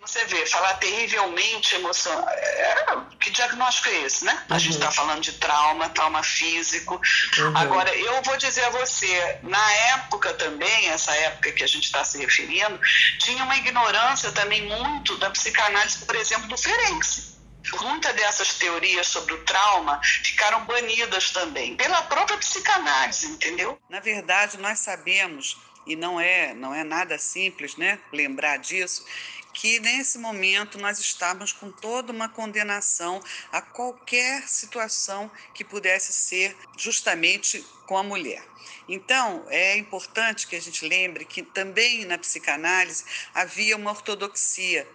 Você 0.00 0.24
vê, 0.26 0.46
falar 0.46 0.74
terrivelmente 0.74 1.74
emocional. 1.74 2.28
É, 2.28 2.96
que 3.18 3.30
diagnóstico 3.30 3.88
é 3.88 4.02
esse, 4.02 4.24
né? 4.24 4.32
Uhum. 4.48 4.56
A 4.56 4.58
gente 4.58 4.74
está 4.74 4.90
falando 4.92 5.20
de 5.20 5.32
trauma, 5.32 5.88
trauma 5.88 6.22
físico. 6.22 7.00
Uhum. 7.38 7.56
Agora, 7.56 7.94
eu 7.94 8.22
vou 8.22 8.36
dizer 8.36 8.64
a 8.64 8.70
você, 8.70 9.38
na 9.42 9.72
época 9.72 10.32
também, 10.34 10.88
essa 10.88 11.12
época 11.14 11.50
que 11.50 11.64
a 11.64 11.66
gente 11.66 11.84
está 11.84 12.04
se 12.04 12.16
referindo, 12.18 12.80
tinha 13.18 13.42
uma 13.42 13.56
ignorância 13.56 14.30
também 14.30 14.62
muito 14.62 15.16
da 15.16 15.30
psicanálise, 15.30 16.04
por 16.04 16.14
exemplo, 16.14 16.46
do 16.46 16.56
Ferenczi. 16.56 17.36
Muitas 17.82 18.14
dessas 18.14 18.54
teorias 18.54 19.08
sobre 19.08 19.34
o 19.34 19.44
trauma 19.44 20.00
ficaram 20.02 20.64
banidas 20.64 21.30
também 21.32 21.76
pela 21.76 22.02
própria 22.02 22.38
psicanálise, 22.38 23.26
entendeu? 23.26 23.78
Na 23.90 24.00
verdade, 24.00 24.56
nós 24.56 24.78
sabemos 24.78 25.58
e 25.86 25.94
não 25.94 26.20
é 26.20 26.54
não 26.54 26.74
é 26.74 26.82
nada 26.82 27.18
simples, 27.18 27.76
né? 27.76 27.98
Lembrar 28.10 28.58
disso 28.58 29.04
que 29.52 29.80
nesse 29.80 30.18
momento 30.18 30.78
nós 30.78 30.98
estávamos 30.98 31.52
com 31.52 31.70
toda 31.70 32.12
uma 32.12 32.28
condenação 32.28 33.20
a 33.50 33.60
qualquer 33.60 34.48
situação 34.48 35.30
que 35.54 35.64
pudesse 35.64 36.12
ser 36.12 36.56
justamente 36.76 37.64
com 37.86 37.96
a 37.96 38.02
mulher. 38.02 38.44
Então, 38.88 39.44
é 39.48 39.76
importante 39.76 40.46
que 40.46 40.56
a 40.56 40.60
gente 40.60 40.86
lembre 40.86 41.24
que 41.24 41.42
também 41.42 42.04
na 42.04 42.18
psicanálise 42.18 43.04
havia 43.34 43.76
uma 43.76 43.90
ortodoxia 43.90 44.88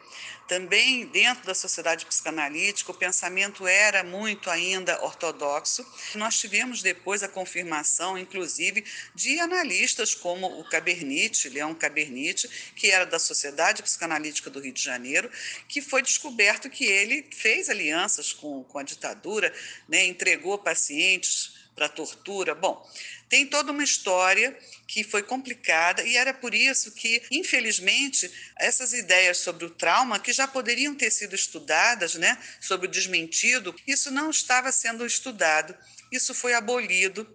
também, 0.53 1.07
dentro 1.07 1.47
da 1.47 1.55
sociedade 1.55 2.05
psicanalítica, 2.05 2.91
o 2.91 2.93
pensamento 2.93 3.65
era 3.65 4.03
muito 4.03 4.51
ainda 4.51 5.03
ortodoxo. 5.03 5.83
Nós 6.13 6.39
tivemos 6.39 6.83
depois 6.83 7.23
a 7.23 7.27
confirmação, 7.27 8.19
inclusive, 8.19 8.85
de 9.15 9.39
analistas 9.39 10.13
como 10.13 10.45
o 10.59 10.63
Cabernit, 10.63 11.49
Leão 11.49 11.73
Cabernit, 11.73 12.47
que 12.75 12.91
era 12.91 13.03
da 13.03 13.17
Sociedade 13.17 13.81
Psicanalítica 13.81 14.51
do 14.51 14.59
Rio 14.59 14.73
de 14.73 14.83
Janeiro, 14.83 15.27
que 15.67 15.81
foi 15.81 16.03
descoberto 16.03 16.69
que 16.69 16.85
ele 16.85 17.27
fez 17.31 17.67
alianças 17.67 18.31
com, 18.31 18.63
com 18.63 18.77
a 18.77 18.83
ditadura, 18.83 19.51
né, 19.89 20.05
entregou 20.05 20.59
pacientes 20.59 21.62
para 21.75 21.89
tortura. 21.89 22.53
Bom, 22.53 22.87
tem 23.29 23.47
toda 23.47 23.71
uma 23.71 23.83
história 23.83 24.57
que 24.87 25.03
foi 25.03 25.23
complicada 25.23 26.03
e 26.03 26.15
era 26.15 26.33
por 26.33 26.53
isso 26.53 26.91
que, 26.91 27.21
infelizmente, 27.31 28.31
essas 28.59 28.93
ideias 28.93 29.37
sobre 29.37 29.65
o 29.65 29.69
trauma, 29.69 30.19
que 30.19 30.31
já 30.31 30.47
poderiam 30.47 30.93
ter 30.93 31.11
sido 31.11 31.33
estudadas, 31.35 32.15
né, 32.15 32.37
sobre 32.61 32.87
o 32.87 32.91
desmentido, 32.91 33.75
isso 33.87 34.11
não 34.11 34.29
estava 34.29 34.71
sendo 34.71 35.05
estudado, 35.05 35.75
isso 36.11 36.33
foi 36.33 36.53
abolido. 36.53 37.27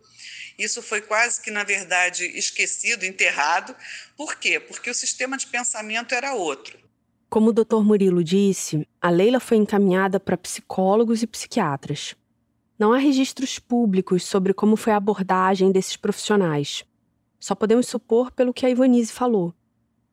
Isso 0.59 0.83
foi 0.83 1.01
quase 1.01 1.41
que, 1.41 1.53
na 1.53 1.63
verdade, 1.63 2.25
esquecido, 2.37 3.05
enterrado. 3.05 3.77
Por 4.17 4.35
quê? 4.35 4.59
Porque 4.59 4.91
o 4.91 4.95
sistema 4.95 5.37
de 5.37 5.47
pensamento 5.47 6.17
era 6.17 6.35
outro. 6.35 6.77
Como 7.31 7.51
o 7.51 7.53
Dr. 7.53 7.85
Murilo 7.85 8.25
disse, 8.25 8.89
a 9.01 9.09
Leila 9.09 9.39
foi 9.39 9.59
encaminhada 9.59 10.19
para 10.19 10.37
psicólogos 10.37 11.23
e 11.23 11.29
psiquiatras. 11.29 12.17
Não 12.79 12.93
há 12.93 12.99
registros 12.99 13.59
públicos 13.59 14.25
sobre 14.25 14.55
como 14.55 14.77
foi 14.77 14.93
a 14.93 14.97
abordagem 14.97 15.73
desses 15.73 15.97
profissionais. 15.97 16.85
Só 17.41 17.55
podemos 17.55 17.89
supor 17.89 18.31
pelo 18.31 18.55
que 18.55 18.65
a 18.65 18.71
Ivanise 18.71 19.13
falou. 19.13 19.53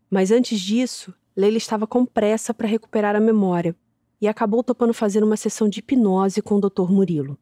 Mas 0.09 0.31
antes 0.31 0.59
disso, 0.59 1.13
Leila 1.37 1.57
estava 1.57 1.85
com 1.85 2.05
pressa 2.05 2.55
para 2.55 2.67
recuperar 2.67 3.15
a 3.15 3.19
memória 3.19 3.75
e 4.19 4.27
acabou 4.27 4.63
topando 4.63 4.95
fazer 4.95 5.23
uma 5.23 5.37
sessão 5.37 5.69
de 5.69 5.79
hipnose 5.79 6.41
com 6.41 6.55
o 6.55 6.61
Dr. 6.61 6.89
Murilo. 6.89 7.37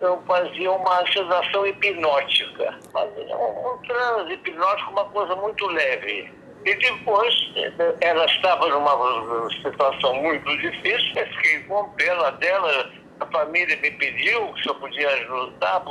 Eu 0.00 0.20
fazia 0.26 0.70
uma 0.70 1.06
sedação 1.10 1.66
hipnótica, 1.66 2.78
fazia 2.92 3.36
um, 3.38 3.72
um 3.72 3.78
transe 3.86 4.32
hipnótico, 4.34 4.90
uma 4.90 5.06
coisa 5.06 5.34
muito 5.36 5.66
leve. 5.68 6.30
E 6.66 6.74
depois 6.74 7.34
ela 8.02 8.26
estava 8.26 8.68
numa 8.68 9.48
situação 9.62 10.14
muito 10.20 10.58
difícil, 10.58 11.12
eu 11.16 11.26
fiquei 11.28 11.60
com 11.60 11.88
pena 11.90 12.30
dela, 12.32 12.90
a 13.20 13.26
família 13.26 13.76
me 13.80 13.90
pediu 13.92 14.56
se 14.62 14.68
eu 14.68 14.74
podia 14.76 15.08
ajudar, 15.08 15.84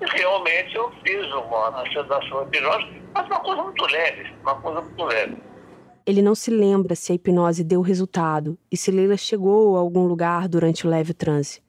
e 0.00 0.04
realmente 0.06 0.74
eu 0.74 0.90
fiz 1.04 1.26
uma 1.32 1.84
sedação 1.92 2.42
hipnótica, 2.42 3.00
mas 3.14 3.26
uma 3.26 3.40
coisa 3.40 3.62
muito 3.62 3.86
leve, 3.86 4.32
uma 4.42 4.60
coisa 4.60 4.80
muito 4.80 5.04
leve. 5.04 5.36
Ele 6.06 6.20
não 6.20 6.34
se 6.34 6.50
lembra 6.50 6.94
se 6.94 7.12
a 7.12 7.14
hipnose 7.14 7.64
deu 7.64 7.80
resultado 7.80 8.58
e 8.70 8.76
se 8.76 8.90
Leila 8.90 9.16
chegou 9.16 9.76
a 9.76 9.80
algum 9.80 10.06
lugar 10.06 10.48
durante 10.48 10.86
o 10.86 10.90
leve 10.90 11.14
transe. 11.14 11.62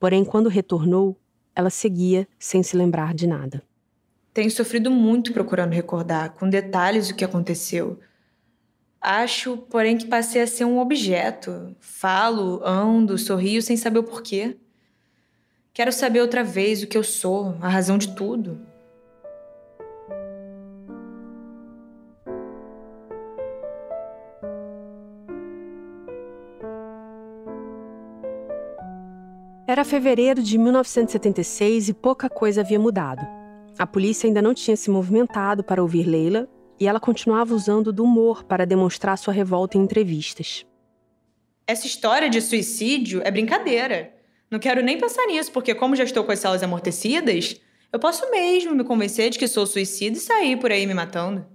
Porém, 0.00 0.24
quando 0.24 0.48
retornou, 0.48 1.16
ela 1.54 1.70
seguia 1.70 2.26
sem 2.38 2.62
se 2.62 2.76
lembrar 2.76 3.14
de 3.14 3.26
nada. 3.26 3.62
Tenho 4.34 4.50
sofrido 4.50 4.90
muito 4.90 5.32
procurando 5.32 5.74
recordar 5.74 6.30
com 6.30 6.48
detalhes 6.48 7.10
o 7.10 7.14
que 7.14 7.24
aconteceu. 7.24 8.00
Acho, 9.02 9.56
porém, 9.56 9.98
que 9.98 10.06
passei 10.06 10.42
a 10.42 10.46
ser 10.46 10.64
um 10.64 10.78
objeto. 10.78 11.74
Falo, 11.80 12.64
ando, 12.64 13.18
sorrio 13.18 13.60
sem 13.60 13.76
saber 13.76 13.98
o 13.98 14.04
porquê. 14.04 14.56
Quero 15.74 15.90
saber 15.90 16.20
outra 16.20 16.44
vez 16.44 16.84
o 16.84 16.86
que 16.86 16.96
eu 16.96 17.02
sou, 17.02 17.56
a 17.60 17.68
razão 17.68 17.98
de 17.98 18.14
tudo. 18.14 18.60
Era 29.66 29.84
fevereiro 29.84 30.40
de 30.40 30.56
1976 30.56 31.88
e 31.88 31.94
pouca 31.94 32.28
coisa 32.28 32.60
havia 32.60 32.78
mudado. 32.78 33.26
A 33.76 33.84
polícia 33.84 34.28
ainda 34.28 34.40
não 34.40 34.54
tinha 34.54 34.76
se 34.76 34.88
movimentado 34.90 35.64
para 35.64 35.82
ouvir 35.82 36.04
Leila 36.06 36.48
e 36.82 36.86
ela 36.88 36.98
continuava 36.98 37.54
usando 37.54 37.92
do 37.92 38.02
humor 38.02 38.42
para 38.42 38.66
demonstrar 38.66 39.16
sua 39.16 39.32
revolta 39.32 39.78
em 39.78 39.82
entrevistas. 39.82 40.66
Essa 41.64 41.86
história 41.86 42.28
de 42.28 42.40
suicídio 42.40 43.22
é 43.24 43.30
brincadeira. 43.30 44.12
Não 44.50 44.58
quero 44.58 44.82
nem 44.82 44.98
pensar 44.98 45.24
nisso, 45.26 45.52
porque 45.52 45.76
como 45.76 45.94
já 45.94 46.02
estou 46.02 46.24
com 46.24 46.32
as 46.32 46.40
células 46.40 46.60
amortecidas, 46.60 47.60
eu 47.92 48.00
posso 48.00 48.28
mesmo 48.32 48.74
me 48.74 48.82
convencer 48.82 49.30
de 49.30 49.38
que 49.38 49.46
sou 49.46 49.64
suicida 49.64 50.16
e 50.16 50.20
sair 50.20 50.56
por 50.58 50.72
aí 50.72 50.84
me 50.84 50.92
matando. 50.92 51.46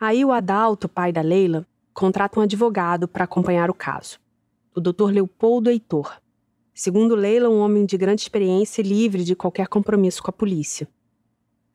Aí 0.00 0.24
o 0.24 0.32
Adalto, 0.32 0.88
pai 0.88 1.12
da 1.12 1.22
Leila, 1.22 1.64
contrata 1.94 2.40
um 2.40 2.42
advogado 2.42 3.06
para 3.06 3.22
acompanhar 3.22 3.70
o 3.70 3.74
caso. 3.74 4.18
O 4.74 4.80
Dr. 4.80 5.12
Leopoldo 5.12 5.70
Heitor. 5.70 6.20
Segundo 6.74 7.14
Leila, 7.14 7.48
um 7.48 7.60
homem 7.60 7.86
de 7.86 7.96
grande 7.96 8.22
experiência 8.22 8.82
e 8.82 8.84
livre 8.84 9.22
de 9.22 9.36
qualquer 9.36 9.68
compromisso 9.68 10.20
com 10.20 10.30
a 10.30 10.32
polícia. 10.32 10.88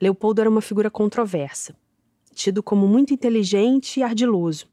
Leopoldo 0.02 0.42
era 0.42 0.50
uma 0.50 0.62
figura 0.62 0.92
controversa, 0.92 1.74
tido 2.38 2.62
como 2.62 2.88
muito 2.88 3.14
inteligente 3.14 4.00
e 4.00 4.04
ardiloso. 4.04 4.68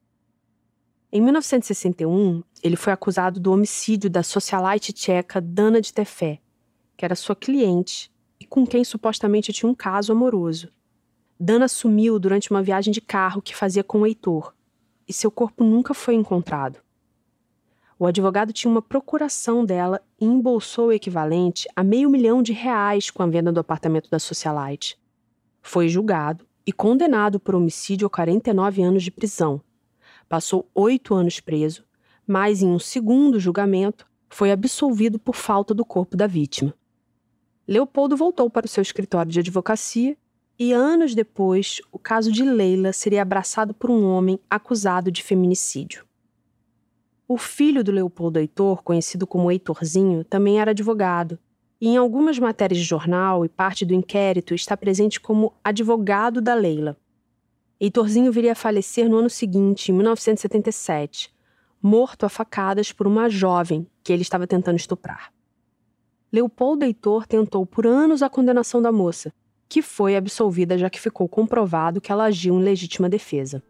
Em 1.10 1.20
1961, 1.20 2.42
ele 2.62 2.76
foi 2.76 2.92
acusado 2.92 3.40
do 3.40 3.52
homicídio 3.52 4.10
da 4.10 4.22
socialite 4.22 4.92
tcheca 4.92 5.40
Dana 5.40 5.80
de 5.80 5.92
Tefé, 5.92 6.40
que 6.96 7.04
era 7.04 7.14
sua 7.14 7.34
cliente 7.34 8.12
e 8.38 8.44
com 8.44 8.66
quem 8.66 8.84
supostamente 8.84 9.52
tinha 9.52 9.70
um 9.70 9.74
caso 9.74 10.12
amoroso. 10.12 10.68
Dana 11.40 11.66
sumiu 11.66 12.18
durante 12.18 12.50
uma 12.50 12.62
viagem 12.62 12.92
de 12.92 13.00
carro 13.00 13.40
que 13.40 13.56
fazia 13.56 13.82
com 13.82 14.00
o 14.00 14.06
Heitor, 14.06 14.54
e 15.08 15.12
seu 15.12 15.30
corpo 15.30 15.64
nunca 15.64 15.94
foi 15.94 16.14
encontrado. 16.14 16.78
O 17.98 18.06
advogado 18.06 18.52
tinha 18.52 18.70
uma 18.70 18.82
procuração 18.82 19.64
dela 19.64 20.02
e 20.20 20.26
embolsou 20.26 20.88
o 20.88 20.92
equivalente 20.92 21.68
a 21.74 21.82
meio 21.82 22.10
milhão 22.10 22.42
de 22.42 22.52
reais 22.52 23.10
com 23.10 23.22
a 23.22 23.26
venda 23.26 23.52
do 23.52 23.60
apartamento 23.60 24.10
da 24.10 24.18
Socialite. 24.18 24.98
Foi 25.62 25.88
julgado 25.88 26.44
e 26.66 26.72
condenado 26.72 27.38
por 27.38 27.54
homicídio 27.54 28.06
a 28.06 28.10
49 28.10 28.82
anos 28.82 29.02
de 29.02 29.10
prisão. 29.10 29.60
Passou 30.28 30.68
oito 30.74 31.14
anos 31.14 31.40
preso, 31.40 31.84
mas 32.26 32.62
em 32.62 32.68
um 32.68 32.78
segundo 32.78 33.38
julgamento 33.38 34.06
foi 34.28 34.50
absolvido 34.50 35.18
por 35.18 35.36
falta 35.36 35.74
do 35.74 35.84
corpo 35.84 36.16
da 36.16 36.26
vítima. 36.26 36.74
Leopoldo 37.66 38.16
voltou 38.16 38.50
para 38.50 38.66
o 38.66 38.68
seu 38.68 38.82
escritório 38.82 39.30
de 39.30 39.40
advocacia 39.40 40.16
e 40.58 40.72
anos 40.72 41.14
depois, 41.14 41.80
o 41.90 41.98
caso 41.98 42.30
de 42.30 42.44
Leila 42.44 42.92
seria 42.92 43.22
abraçado 43.22 43.74
por 43.74 43.90
um 43.90 44.04
homem 44.04 44.38
acusado 44.48 45.10
de 45.10 45.22
feminicídio. 45.22 46.04
O 47.26 47.38
filho 47.38 47.82
do 47.82 47.90
Leopoldo 47.90 48.38
Heitor, 48.38 48.82
conhecido 48.82 49.26
como 49.26 49.50
Heitorzinho, 49.50 50.24
também 50.24 50.60
era 50.60 50.72
advogado, 50.72 51.38
e 51.84 51.88
em 51.88 51.98
algumas 51.98 52.38
matérias 52.38 52.80
de 52.80 52.86
jornal 52.86 53.44
e 53.44 53.48
parte 53.50 53.84
do 53.84 53.92
inquérito 53.92 54.54
está 54.54 54.74
presente 54.74 55.20
como 55.20 55.52
advogado 55.62 56.40
da 56.40 56.54
Leila. 56.54 56.96
Heitorzinho 57.78 58.32
viria 58.32 58.52
a 58.52 58.54
falecer 58.54 59.06
no 59.06 59.18
ano 59.18 59.28
seguinte, 59.28 59.92
em 59.92 59.94
1977, 59.94 61.30
morto 61.82 62.24
a 62.24 62.30
facadas 62.30 62.90
por 62.90 63.06
uma 63.06 63.28
jovem 63.28 63.86
que 64.02 64.14
ele 64.14 64.22
estava 64.22 64.46
tentando 64.46 64.76
estuprar. 64.76 65.30
Leopoldo 66.32 66.86
Heitor 66.86 67.26
tentou 67.26 67.66
por 67.66 67.86
anos 67.86 68.22
a 68.22 68.30
condenação 68.30 68.80
da 68.80 68.90
moça, 68.90 69.30
que 69.68 69.82
foi 69.82 70.16
absolvida 70.16 70.78
já 70.78 70.88
que 70.88 70.98
ficou 70.98 71.28
comprovado 71.28 72.00
que 72.00 72.10
ela 72.10 72.24
agiu 72.24 72.58
em 72.58 72.64
legítima 72.64 73.10
defesa. 73.10 73.62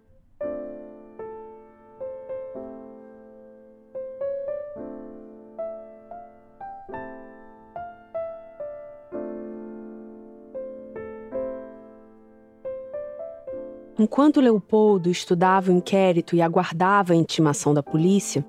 Enquanto 14.04 14.38
Leopoldo 14.38 15.08
estudava 15.08 15.72
o 15.72 15.74
inquérito 15.74 16.36
e 16.36 16.42
aguardava 16.42 17.14
a 17.14 17.16
intimação 17.16 17.72
da 17.72 17.82
polícia, 17.82 18.44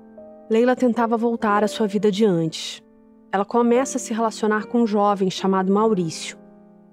Leila 0.50 0.76
tentava 0.76 1.16
voltar 1.16 1.64
à 1.64 1.66
sua 1.66 1.86
vida 1.86 2.12
de 2.12 2.26
antes. 2.26 2.82
Ela 3.32 3.42
começa 3.42 3.96
a 3.96 3.98
se 3.98 4.12
relacionar 4.12 4.66
com 4.66 4.82
um 4.82 4.86
jovem 4.86 5.30
chamado 5.30 5.72
Maurício, 5.72 6.36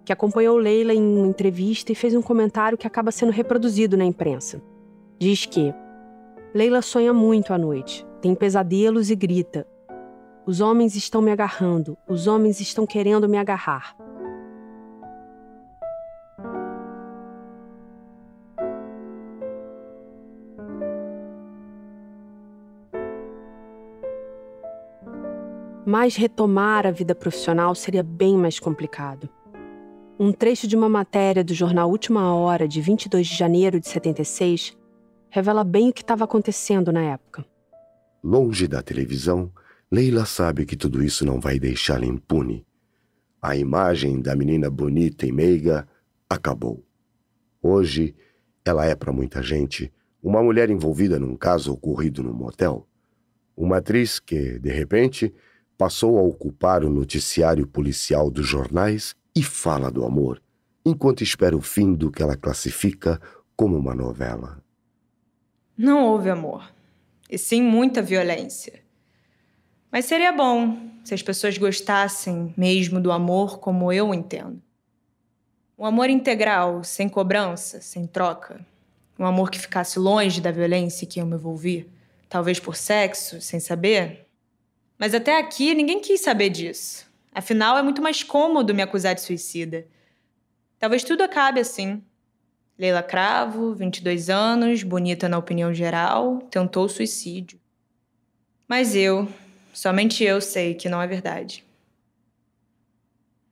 que 0.05 0.13
acompanhou 0.13 0.55
Leila 0.55 0.93
em 0.93 1.17
uma 1.17 1.27
entrevista 1.27 1.91
e 1.91 1.96
fez 1.96 2.15
um 2.15 2.22
comentário 2.22 2.77
que 2.77 2.88
acaba 2.88 3.12
sendo 3.12 3.34
reproduzido 3.34 3.98
na 3.98 4.05
imprensa. 4.05 4.62
Diz 5.20 5.46
que 5.46 5.74
Leila 6.55 6.82
sonha 6.82 7.13
muito 7.13 7.53
à 7.53 7.58
noite, 7.58 8.05
tem 8.22 8.34
pesadelos 8.34 9.12
e 9.12 9.15
grita: 9.17 9.67
Os 10.46 10.62
homens 10.62 10.96
estão 10.96 11.22
me 11.22 11.34
agarrando, 11.34 11.98
os 12.08 12.27
homens 12.27 12.62
estão 12.62 12.86
querendo 12.86 13.27
me 13.27 13.38
agarrar. 13.38 13.93
Mas 25.93 26.15
retomar 26.15 26.88
a 26.88 26.91
vida 26.91 27.13
profissional 27.13 27.75
seria 27.75 28.01
bem 28.01 28.35
mais 28.35 28.59
complicado. 28.59 29.29
Um 30.19 30.31
trecho 30.31 30.67
de 30.67 30.75
uma 30.75 30.89
matéria 30.89 31.43
do 31.43 31.53
jornal 31.53 31.88
Última 31.88 32.33
Hora, 32.33 32.67
de 32.67 32.81
22 32.81 33.27
de 33.27 33.38
janeiro 33.38 33.79
de 33.79 33.88
76, 33.88 34.75
revela 35.29 35.63
bem 35.63 35.89
o 35.89 35.93
que 35.93 36.01
estava 36.01 36.23
acontecendo 36.23 36.91
na 36.91 37.03
época. 37.03 37.45
Longe 38.23 38.67
da 38.67 38.82
televisão, 38.82 39.51
Leila 39.91 40.25
sabe 40.25 40.65
que 40.65 40.75
tudo 40.75 41.03
isso 41.03 41.23
não 41.27 41.39
vai 41.39 41.60
deixá-la 41.60 42.08
impune. 42.08 42.65
A 43.39 43.56
imagem 43.56 44.19
da 44.19 44.36
menina 44.36 44.71
bonita 44.71 45.27
e 45.27 45.32
meiga 45.32 45.88
acabou. 46.27 46.84
Hoje, 47.62 48.15
ela 48.65 48.84
é 48.84 48.95
para 48.95 49.13
muita 49.13 49.43
gente 49.43 49.93
uma 50.23 50.41
mulher 50.41 50.71
envolvida 50.71 51.19
num 51.19 51.36
caso 51.36 51.71
ocorrido 51.71 52.23
num 52.23 52.34
motel. 52.34 52.88
Uma 53.56 53.77
atriz 53.77 54.19
que, 54.19 54.58
de 54.58 54.71
repente, 54.71 55.32
passou 55.77 56.17
a 56.17 56.21
ocupar 56.21 56.83
o 56.83 56.89
noticiário 56.89 57.67
policial 57.67 58.29
dos 58.29 58.47
jornais 58.47 59.15
e 59.36 59.43
fala 59.43 59.91
do 59.91 60.05
amor, 60.05 60.41
enquanto 60.86 61.23
espera 61.23 61.55
o 61.55 61.62
fim 61.62 61.93
do 61.93 62.12
que 62.12 62.21
ela 62.21 62.36
classifica 62.36 63.19
como 63.55 63.77
uma 63.77 63.95
novela. 63.95 64.62
Não 65.77 66.05
houve 66.05 66.29
amor, 66.29 66.71
e 67.29 67.38
sim 67.38 67.62
muita 67.62 68.01
violência. 68.01 68.81
Mas 69.91 70.05
seria 70.05 70.31
bom 70.31 70.89
se 71.03 71.13
as 71.13 71.21
pessoas 71.21 71.57
gostassem 71.57 72.53
mesmo 72.57 72.99
do 72.99 73.12
amor 73.12 73.59
como 73.59 73.91
eu 73.91 74.13
entendo. 74.13 74.62
Um 75.77 75.86
amor 75.86 76.09
integral, 76.09 76.83
sem 76.83 77.09
cobrança, 77.09 77.81
sem 77.81 78.07
troca. 78.07 78.65
Um 79.17 79.25
amor 79.25 79.49
que 79.49 79.59
ficasse 79.59 79.99
longe 79.99 80.39
da 80.39 80.51
violência 80.51 81.05
que 81.05 81.19
eu 81.19 81.25
me 81.25 81.36
envolvi. 81.36 81.89
Talvez 82.29 82.59
por 82.59 82.75
sexo, 82.75 83.41
sem 83.41 83.59
saber. 83.59 84.22
Mas 85.03 85.13
até 85.13 85.37
aqui 85.37 85.75
ninguém 85.75 85.99
quis 85.99 86.21
saber 86.21 86.49
disso. 86.49 87.05
Afinal, 87.33 87.77
é 87.77 87.83
muito 87.83 88.01
mais 88.01 88.23
cômodo 88.23 88.73
me 88.73 88.81
acusar 88.81 89.13
de 89.13 89.19
suicida. 89.19 89.85
Talvez 90.79 91.03
tudo 91.03 91.23
acabe 91.23 91.59
assim. 91.59 92.01
Leila 92.79 93.03
Cravo, 93.03 93.75
22 93.75 94.29
anos, 94.29 94.81
bonita 94.81 95.27
na 95.27 95.37
opinião 95.37 95.73
geral, 95.73 96.37
tentou 96.49 96.87
suicídio. 96.87 97.59
Mas 98.65 98.95
eu, 98.95 99.27
somente 99.73 100.23
eu 100.23 100.39
sei 100.39 100.73
que 100.73 100.87
não 100.87 101.01
é 101.01 101.05
verdade. 101.05 101.65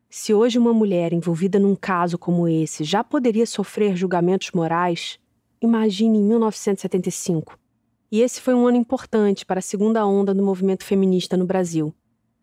Se 0.10 0.34
hoje 0.34 0.58
uma 0.58 0.74
mulher 0.74 1.12
envolvida 1.12 1.60
num 1.60 1.76
caso 1.76 2.18
como 2.18 2.48
esse 2.48 2.86
já 2.86 3.04
poderia 3.04 3.46
sofrer 3.46 3.94
julgamentos 3.98 4.52
morais, 4.52 5.20
imagine 5.62 6.18
em 6.18 6.24
1975. 6.24 7.60
E 8.12 8.22
esse 8.22 8.42
foi 8.42 8.54
um 8.54 8.68
ano 8.68 8.76
importante 8.76 9.46
para 9.46 9.60
a 9.60 9.62
segunda 9.62 10.06
onda 10.06 10.34
do 10.34 10.44
movimento 10.44 10.84
feminista 10.84 11.38
no 11.38 11.46
Brasil. 11.46 11.94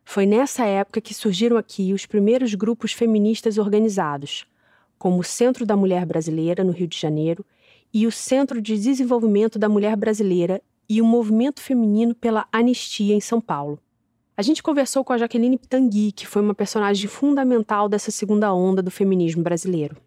Foi 0.03 0.25
nessa 0.25 0.65
época 0.65 0.99
que 0.99 1.13
surgiram 1.13 1.59
aqui 1.59 1.93
os 1.93 2.07
primeiros 2.07 2.55
grupos 2.55 2.95
feministas 2.95 3.59
organizados, 3.59 4.47
como 4.99 5.19
o 5.19 5.25
Centro 5.25 5.67
da 5.67 5.77
Mulher 5.77 6.07
Brasileira, 6.07 6.65
no 6.65 6.73
Rio 6.73 6.87
de 6.87 6.99
Janeiro, 6.99 7.45
e 7.93 8.07
o 8.07 8.11
Centro 8.11 8.63
de 8.63 8.79
Desenvolvimento 8.79 9.59
da 9.59 9.69
Mulher 9.69 9.95
Brasileira 9.95 10.63
e 10.89 11.03
o 11.03 11.05
Movimento 11.05 11.61
Feminino 11.61 12.15
pela 12.15 12.49
Anistia, 12.51 13.15
em 13.15 13.21
São 13.21 13.39
Paulo. 13.39 13.79
A 14.35 14.41
gente 14.41 14.63
conversou 14.63 15.05
com 15.05 15.13
a 15.13 15.19
Jaqueline 15.19 15.59
Pitangui, 15.59 16.13
que 16.13 16.27
foi 16.27 16.41
uma 16.41 16.55
personagem 16.55 17.07
fundamental 17.09 17.91
dessa 17.91 18.11
segunda 18.11 18.55
onda 18.55 18.81
do 18.81 18.91
feminismo 18.91 19.43
brasileiro. 19.43 19.99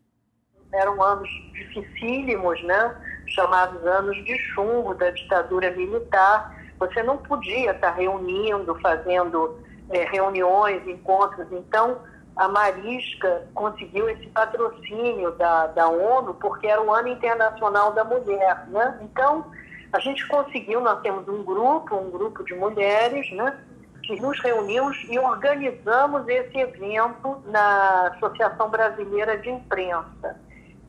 Eram 0.74 1.04
anos 1.04 1.30
dificílimos, 1.54 2.64
né? 2.64 3.11
Chamados 3.34 3.86
anos 3.86 4.16
de 4.24 4.38
chumbo 4.54 4.94
da 4.94 5.10
ditadura 5.12 5.72
militar. 5.72 6.56
Você 6.80 7.04
não 7.04 7.18
podia 7.18 7.72
estar 7.72 7.92
reunindo, 7.92 8.74
fazendo 8.82 9.60
é, 9.90 10.06
reuniões, 10.06 10.86
encontros. 10.88 11.48
Então, 11.52 12.00
a 12.36 12.48
Marisca 12.48 13.48
conseguiu 13.54 14.10
esse 14.10 14.26
patrocínio 14.28 15.32
da, 15.34 15.68
da 15.68 15.88
ONU 15.88 16.34
porque 16.36 16.68
era 16.68 16.82
o 16.82 16.92
Ano 16.94 17.10
Internacional 17.10 17.94
da 17.94 18.04
Mulher. 18.04 18.68
Né? 18.68 19.00
Então, 19.02 19.46
a 19.94 20.00
gente 20.00 20.26
conseguiu, 20.28 20.82
nós 20.82 21.02
temos 21.02 21.28
um 21.28 21.44
grupo, 21.44 21.96
um 21.96 22.10
grupo 22.10 22.44
de 22.44 22.56
mulheres, 22.56 23.30
né? 23.32 23.58
que 24.04 24.20
nos 24.20 24.40
reunimos 24.40 24.98
e 25.10 25.20
organizamos 25.20 26.28
esse 26.28 26.58
evento 26.58 27.42
na 27.46 28.08
Associação 28.16 28.70
Brasileira 28.70 29.38
de 29.38 29.50
Imprensa, 29.50 30.40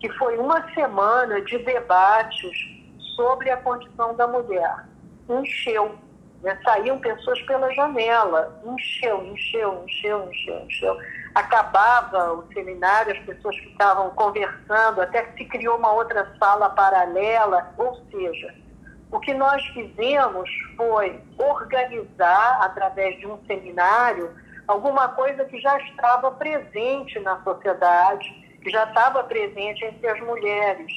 que 0.02 0.10
foi 0.18 0.36
uma 0.36 0.68
semana 0.74 1.40
de 1.42 1.56
debates 1.58 2.52
sobre 3.16 3.50
a 3.50 3.56
condição 3.56 4.14
da 4.14 4.26
mulher. 4.26 4.84
Encheu 5.28 5.96
né? 6.42 6.58
Saíam 6.64 6.98
pessoas 6.98 7.40
pela 7.42 7.72
janela, 7.72 8.60
encheu, 8.64 9.24
encheu, 9.26 9.84
encheu, 9.84 10.28
encheu, 10.28 10.58
encheu. 10.64 10.98
Acabava 11.34 12.32
o 12.34 12.52
seminário, 12.52 13.12
as 13.12 13.18
pessoas 13.20 13.56
ficavam 13.58 14.10
conversando, 14.10 15.00
até 15.00 15.22
que 15.22 15.38
se 15.38 15.48
criou 15.48 15.78
uma 15.78 15.92
outra 15.92 16.30
sala 16.38 16.68
paralela. 16.70 17.72
Ou 17.78 17.94
seja, 18.10 18.54
o 19.10 19.20
que 19.20 19.32
nós 19.32 19.64
fizemos 19.68 20.50
foi 20.76 21.20
organizar, 21.38 22.58
através 22.60 23.18
de 23.18 23.26
um 23.26 23.38
seminário, 23.46 24.34
alguma 24.66 25.08
coisa 25.08 25.44
que 25.44 25.60
já 25.60 25.78
estava 25.78 26.32
presente 26.32 27.18
na 27.20 27.40
sociedade, 27.42 28.42
que 28.62 28.70
já 28.70 28.84
estava 28.84 29.24
presente 29.24 29.84
entre 29.84 30.08
as 30.08 30.20
mulheres, 30.20 30.92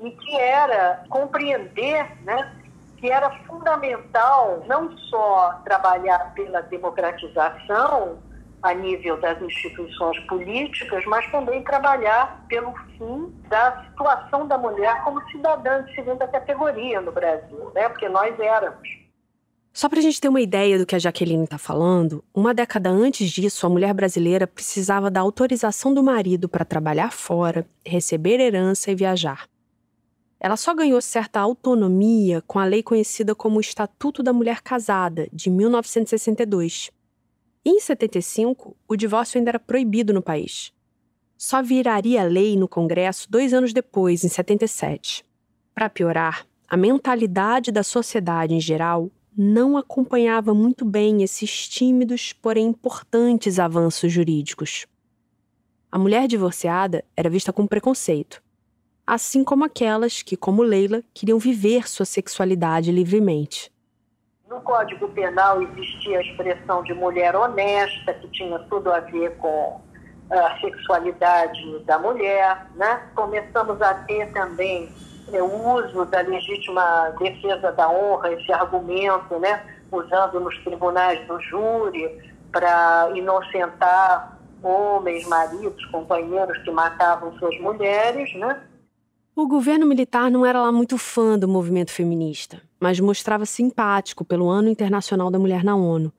e 0.00 0.10
que 0.10 0.36
era 0.36 1.04
compreender 1.08 2.06
né, 2.22 2.52
que 2.98 3.10
era 3.10 3.30
fundamental 3.46 4.62
não 4.66 4.96
só 4.96 5.60
trabalhar 5.64 6.32
pela 6.34 6.60
democratização 6.62 8.18
a 8.62 8.74
nível 8.74 9.20
das 9.20 9.40
instituições 9.40 10.18
políticas, 10.26 11.04
mas 11.06 11.30
também 11.30 11.62
trabalhar 11.62 12.44
pelo 12.48 12.72
fim 12.96 13.32
da 13.48 13.84
situação 13.88 14.48
da 14.48 14.58
mulher 14.58 15.00
como 15.04 15.22
cidadã 15.30 15.84
de 15.84 15.94
segunda 15.94 16.26
categoria 16.26 17.00
no 17.00 17.12
Brasil, 17.12 17.70
né? 17.74 17.88
porque 17.88 18.08
nós 18.08 18.38
éramos. 18.38 19.07
Só 19.78 19.88
para 19.88 20.00
a 20.00 20.02
gente 20.02 20.20
ter 20.20 20.28
uma 20.28 20.40
ideia 20.40 20.76
do 20.76 20.84
que 20.84 20.96
a 20.96 20.98
Jaqueline 20.98 21.44
está 21.44 21.56
falando, 21.56 22.24
uma 22.34 22.52
década 22.52 22.90
antes 22.90 23.30
disso, 23.30 23.64
a 23.64 23.70
mulher 23.70 23.94
brasileira 23.94 24.44
precisava 24.44 25.08
da 25.08 25.20
autorização 25.20 25.94
do 25.94 26.02
marido 26.02 26.48
para 26.48 26.64
trabalhar 26.64 27.12
fora, 27.12 27.64
receber 27.86 28.40
herança 28.40 28.90
e 28.90 28.96
viajar. 28.96 29.48
Ela 30.40 30.56
só 30.56 30.74
ganhou 30.74 31.00
certa 31.00 31.38
autonomia 31.38 32.42
com 32.44 32.58
a 32.58 32.64
lei 32.64 32.82
conhecida 32.82 33.36
como 33.36 33.60
Estatuto 33.60 34.20
da 34.20 34.32
Mulher 34.32 34.62
Casada, 34.62 35.28
de 35.32 35.48
1962. 35.48 36.90
E 37.64 37.70
em 37.70 37.78
75, 37.78 38.76
o 38.88 38.96
divórcio 38.96 39.38
ainda 39.38 39.52
era 39.52 39.60
proibido 39.60 40.12
no 40.12 40.20
país. 40.20 40.72
Só 41.36 41.62
viraria 41.62 42.24
lei 42.24 42.56
no 42.56 42.66
Congresso 42.66 43.30
dois 43.30 43.54
anos 43.54 43.72
depois, 43.72 44.24
em 44.24 44.28
77. 44.28 45.24
Para 45.72 45.88
piorar, 45.88 46.44
a 46.68 46.76
mentalidade 46.76 47.70
da 47.70 47.84
sociedade 47.84 48.52
em 48.52 48.60
geral 48.60 49.08
não 49.40 49.76
acompanhava 49.76 50.52
muito 50.52 50.84
bem 50.84 51.22
esses 51.22 51.68
tímidos, 51.68 52.32
porém 52.32 52.66
importantes 52.66 53.60
avanços 53.60 54.12
jurídicos. 54.12 54.84
A 55.92 55.96
mulher 55.96 56.26
divorciada 56.26 57.04
era 57.16 57.30
vista 57.30 57.52
com 57.52 57.64
preconceito, 57.64 58.42
assim 59.06 59.44
como 59.44 59.64
aquelas 59.64 60.22
que, 60.22 60.36
como 60.36 60.64
Leila, 60.64 61.04
queriam 61.14 61.38
viver 61.38 61.88
sua 61.88 62.04
sexualidade 62.04 62.90
livremente. 62.90 63.72
No 64.48 64.60
Código 64.60 65.08
Penal 65.10 65.62
existia 65.62 66.18
a 66.18 66.22
expressão 66.22 66.82
de 66.82 66.92
mulher 66.92 67.36
honesta, 67.36 68.14
que 68.14 68.28
tinha 68.30 68.58
tudo 68.70 68.90
a 68.90 68.98
ver 68.98 69.36
com 69.36 69.80
a 70.30 70.60
sexualidade 70.60 71.78
da 71.84 71.96
mulher. 71.96 72.66
Né? 72.74 73.08
Começamos 73.14 73.80
a 73.80 73.94
ter 74.02 74.32
também 74.32 74.92
o 75.36 75.74
uso 75.74 76.04
da 76.06 76.20
legítima 76.20 77.14
defesa 77.18 77.72
da 77.72 77.88
honra, 77.90 78.32
esse 78.32 78.52
argumento, 78.52 79.38
né, 79.38 79.62
usando 79.92 80.40
nos 80.40 80.56
tribunais 80.64 81.26
do 81.26 81.40
júri 81.40 82.08
para 82.50 83.10
inocentar 83.14 84.38
homens, 84.62 85.26
maridos, 85.26 85.84
companheiros 85.86 86.58
que 86.58 86.70
matavam 86.70 87.36
suas 87.38 87.58
mulheres, 87.60 88.34
né? 88.34 88.60
O 89.36 89.46
governo 89.46 89.86
militar 89.86 90.30
não 90.30 90.44
era 90.44 90.60
lá 90.60 90.72
muito 90.72 90.98
fã 90.98 91.38
do 91.38 91.46
movimento 91.46 91.92
feminista, 91.92 92.60
mas 92.80 92.98
mostrava 92.98 93.46
simpático 93.46 94.24
pelo 94.24 94.48
Ano 94.48 94.68
Internacional 94.68 95.30
da 95.30 95.38
Mulher 95.38 95.62
na 95.62 95.76
ONU, 95.76 96.12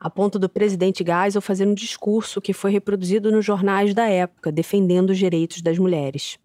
a 0.00 0.10
ponto 0.10 0.36
do 0.38 0.48
presidente 0.48 1.04
Geisel 1.04 1.40
fazer 1.40 1.64
um 1.64 1.74
discurso 1.74 2.40
que 2.40 2.52
foi 2.52 2.72
reproduzido 2.72 3.30
nos 3.30 3.44
jornais 3.44 3.94
da 3.94 4.08
época, 4.08 4.50
defendendo 4.50 5.10
os 5.10 5.18
direitos 5.18 5.62
das 5.62 5.78
mulheres. 5.78 6.38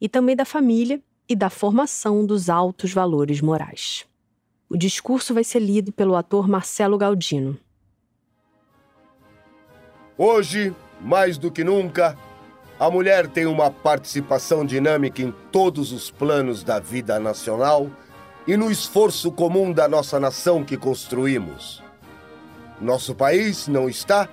E 0.00 0.08
também 0.08 0.34
da 0.34 0.46
família 0.46 1.02
e 1.28 1.34
da 1.34 1.50
formação 1.50 2.24
dos 2.24 2.48
altos 2.48 2.92
valores 2.92 3.40
morais. 3.40 4.06
O 4.68 4.76
discurso 4.76 5.32
vai 5.32 5.44
ser 5.44 5.60
lido 5.60 5.92
pelo 5.92 6.16
ator 6.16 6.48
Marcelo 6.48 6.98
Galdino. 6.98 7.56
Hoje, 10.18 10.74
mais 11.00 11.36
do 11.36 11.50
que 11.50 11.62
nunca, 11.62 12.16
a 12.78 12.90
mulher 12.90 13.28
tem 13.28 13.46
uma 13.46 13.70
participação 13.70 14.64
dinâmica 14.64 15.22
em 15.22 15.32
todos 15.52 15.92
os 15.92 16.10
planos 16.10 16.62
da 16.62 16.78
vida 16.78 17.18
nacional 17.18 17.90
e 18.46 18.56
no 18.56 18.70
esforço 18.70 19.30
comum 19.32 19.72
da 19.72 19.88
nossa 19.88 20.20
nação 20.20 20.64
que 20.64 20.76
construímos. 20.76 21.82
Nosso 22.80 23.14
país 23.14 23.66
não 23.66 23.88
está 23.88 24.28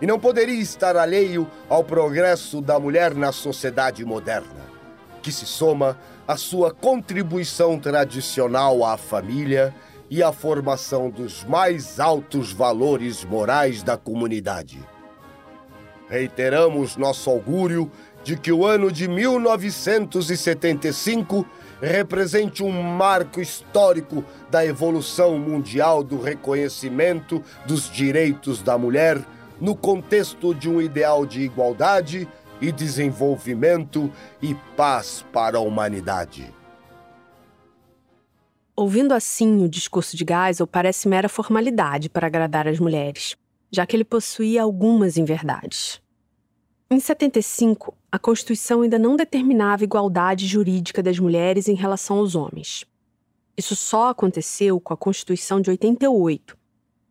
e 0.00 0.06
não 0.06 0.20
poderia 0.20 0.60
estar 0.60 0.96
alheio 0.96 1.50
ao 1.68 1.82
progresso 1.82 2.60
da 2.60 2.78
mulher 2.78 3.14
na 3.14 3.32
sociedade 3.32 4.04
moderna, 4.04 4.66
que 5.22 5.32
se 5.32 5.46
soma 5.46 5.98
a 6.26 6.36
sua 6.36 6.72
contribuição 6.72 7.78
tradicional 7.78 8.84
à 8.84 8.96
família 8.96 9.72
e 10.10 10.20
à 10.22 10.32
formação 10.32 11.08
dos 11.08 11.44
mais 11.44 12.00
altos 12.00 12.52
valores 12.52 13.24
morais 13.24 13.82
da 13.82 13.96
comunidade. 13.96 14.78
Reiteramos 16.08 16.96
nosso 16.96 17.30
augúrio 17.30 17.90
de 18.24 18.36
que 18.36 18.52
o 18.52 18.66
ano 18.66 18.90
de 18.90 19.06
1975 19.08 21.46
represente 21.80 22.62
um 22.62 22.82
marco 22.82 23.40
histórico 23.40 24.22
da 24.50 24.66
evolução 24.66 25.38
mundial 25.38 26.02
do 26.02 26.20
reconhecimento 26.20 27.40
dos 27.66 27.88
direitos 27.90 28.62
da 28.62 28.76
mulher 28.78 29.22
no 29.60 29.76
contexto 29.76 30.54
de 30.54 30.68
um 30.68 30.80
ideal 30.80 31.26
de 31.26 31.42
igualdade 31.42 32.28
e 32.60 32.72
desenvolvimento 32.72 34.12
e 34.40 34.54
paz 34.76 35.24
para 35.32 35.58
a 35.58 35.60
humanidade. 35.60 36.52
Ouvindo 38.74 39.14
assim 39.14 39.64
o 39.64 39.68
discurso 39.68 40.16
de 40.16 40.24
Geisel 40.28 40.66
parece 40.66 41.08
mera 41.08 41.28
formalidade 41.28 42.10
para 42.10 42.26
agradar 42.26 42.68
as 42.68 42.78
mulheres, 42.78 43.36
já 43.70 43.86
que 43.86 43.96
ele 43.96 44.04
possuía 44.04 44.62
algumas 44.62 45.16
inverdades. 45.16 46.00
Em 46.90 47.00
75, 47.00 47.96
a 48.12 48.18
Constituição 48.18 48.82
ainda 48.82 48.98
não 48.98 49.16
determinava 49.16 49.82
igualdade 49.82 50.46
jurídica 50.46 51.02
das 51.02 51.18
mulheres 51.18 51.68
em 51.68 51.74
relação 51.74 52.18
aos 52.18 52.34
homens. 52.34 52.84
Isso 53.56 53.74
só 53.74 54.10
aconteceu 54.10 54.78
com 54.78 54.92
a 54.92 54.96
Constituição 54.96 55.60
de 55.60 55.70
88, 55.70 56.56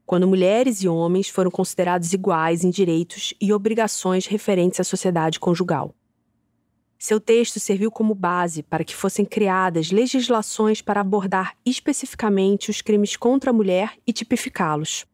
quando 0.05 0.27
mulheres 0.27 0.83
e 0.83 0.87
homens 0.87 1.29
foram 1.29 1.49
considerados 1.49 2.13
iguais 2.13 2.63
em 2.63 2.69
direitos 2.69 3.33
e 3.41 3.51
obrigações 3.51 4.27
referentes 4.27 4.79
à 4.79 4.83
sociedade 4.83 5.39
conjugal. 5.39 5.93
Seu 6.97 7.19
texto 7.19 7.59
serviu 7.59 7.91
como 7.91 8.15
base 8.15 8.63
para 8.63 8.83
que 8.83 8.95
fossem 8.95 9.25
criadas 9.25 9.91
legislações 9.91 10.81
para 10.81 11.01
abordar 11.01 11.55
especificamente 11.65 12.69
os 12.69 12.81
crimes 12.81 13.17
contra 13.17 13.49
a 13.49 13.53
mulher 13.53 13.93
e 14.07 14.13
tipificá-los. 14.13 15.05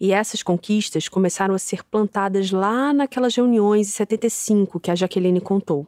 E 0.00 0.12
essas 0.12 0.42
conquistas 0.42 1.08
começaram 1.08 1.54
a 1.54 1.58
ser 1.58 1.82
plantadas 1.84 2.50
lá 2.50 2.92
naquelas 2.92 3.34
reuniões 3.34 3.88
em 3.88 3.92
75 3.92 4.80
que 4.80 4.90
a 4.90 4.94
Jaqueline 4.94 5.40
contou. 5.40 5.86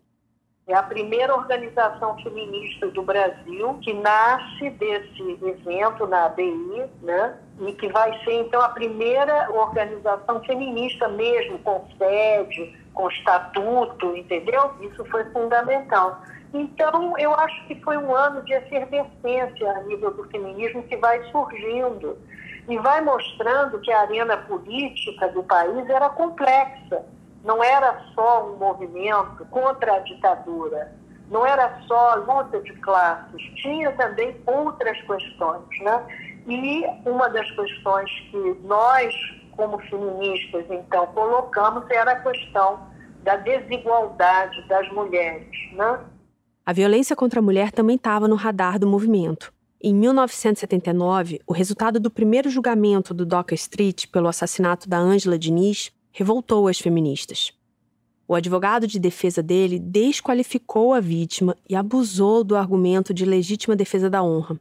É 0.71 0.75
a 0.77 0.85
primeira 0.85 1.35
organização 1.35 2.17
feminista 2.23 2.87
do 2.87 3.03
Brasil 3.03 3.77
que 3.83 3.93
nasce 3.93 4.71
desse 4.71 5.21
evento 5.43 6.07
na 6.07 6.27
ABI, 6.27 6.89
né? 7.03 7.37
E 7.59 7.73
que 7.73 7.89
vai 7.89 8.17
ser, 8.23 8.35
então, 8.35 8.61
a 8.61 8.69
primeira 8.69 9.51
organização 9.51 10.41
feminista 10.45 11.09
mesmo, 11.09 11.59
com 11.59 11.85
sede, 11.99 12.73
com 12.95 13.11
estatuto, 13.11 14.17
entendeu? 14.17 14.71
Isso 14.81 15.05
foi 15.07 15.25
fundamental. 15.33 16.23
Então, 16.55 17.19
eu 17.19 17.35
acho 17.35 17.67
que 17.67 17.75
foi 17.83 17.97
um 17.97 18.15
ano 18.15 18.41
de 18.45 18.53
efervescência 18.53 19.73
a 19.73 19.83
nível 19.83 20.15
do 20.15 20.23
feminismo 20.31 20.85
que 20.85 20.97
vai 20.99 21.21
surgindo 21.33 22.17
e 22.69 22.79
vai 22.79 23.01
mostrando 23.01 23.81
que 23.81 23.91
a 23.91 24.03
arena 24.03 24.37
política 24.37 25.27
do 25.31 25.43
país 25.43 25.91
era 25.91 26.09
complexa 26.11 27.05
não 27.45 27.63
era 27.63 28.03
só 28.15 28.51
um 28.51 28.57
movimento 28.57 29.45
contra 29.51 29.97
a 29.97 29.99
ditadura, 30.01 30.93
não 31.31 31.47
era 31.47 31.81
só 31.87 32.17
luta 32.17 32.61
de 32.61 32.73
classes, 32.81 33.43
tinha 33.57 33.93
também 33.93 34.37
outras 34.47 35.01
questões. 35.03 35.81
Né? 35.81 36.07
E 36.47 36.85
uma 37.09 37.29
das 37.29 37.49
questões 37.53 38.11
que 38.31 38.57
nós, 38.65 39.15
como 39.53 39.79
feministas, 39.79 40.67
então, 40.69 41.07
colocamos 41.09 41.85
era 41.91 42.13
a 42.13 42.21
questão 42.21 42.81
da 43.23 43.37
desigualdade 43.37 44.67
das 44.67 44.91
mulheres. 44.93 45.49
Né? 45.73 46.01
A 46.67 46.73
violência 46.73 47.15
contra 47.15 47.41
a 47.41 47.43
mulher 47.43 47.71
também 47.71 47.97
estava 47.97 48.27
no 48.27 48.35
radar 48.35 48.79
do 48.79 48.87
movimento. 48.87 49.53
Em 49.83 49.95
1979, 49.95 51.41
o 51.47 51.55
resultado 51.55 51.99
do 51.99 52.11
primeiro 52.11 52.51
julgamento 52.51 53.15
do 53.15 53.25
Docker 53.25 53.55
Street 53.55 54.09
pelo 54.09 54.29
assassinato 54.29 54.87
da 54.89 54.99
Ângela 54.99 55.39
Diniz 55.39 55.91
revoltou 56.13 56.69
as 56.69 56.79
feministas. 56.79 57.53
O 58.27 58.35
advogado 58.35 58.87
de 58.87 58.99
defesa 58.99 59.43
dele 59.43 59.79
desqualificou 59.79 60.95
a 60.95 61.01
vítima 61.01 61.57
e 61.69 61.75
abusou 61.75 62.45
do 62.45 62.55
argumento 62.55 63.13
de 63.13 63.25
legítima 63.25 63.75
defesa 63.75 64.09
da 64.09 64.23
honra. 64.23 64.61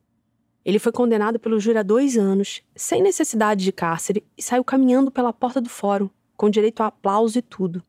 Ele 0.65 0.79
foi 0.79 0.91
condenado 0.91 1.39
pelo 1.39 1.59
júri 1.59 1.77
a 1.77 1.83
dois 1.83 2.17
anos, 2.17 2.61
sem 2.75 3.01
necessidade 3.01 3.63
de 3.63 3.71
cárcere, 3.71 4.23
e 4.37 4.41
saiu 4.41 4.63
caminhando 4.63 5.11
pela 5.11 5.31
porta 5.31 5.61
do 5.61 5.69
fórum, 5.69 6.09
com 6.35 6.49
direito 6.49 6.81
a 6.81 6.87
aplauso 6.87 7.37
e 7.37 7.41
tudo. 7.41 7.83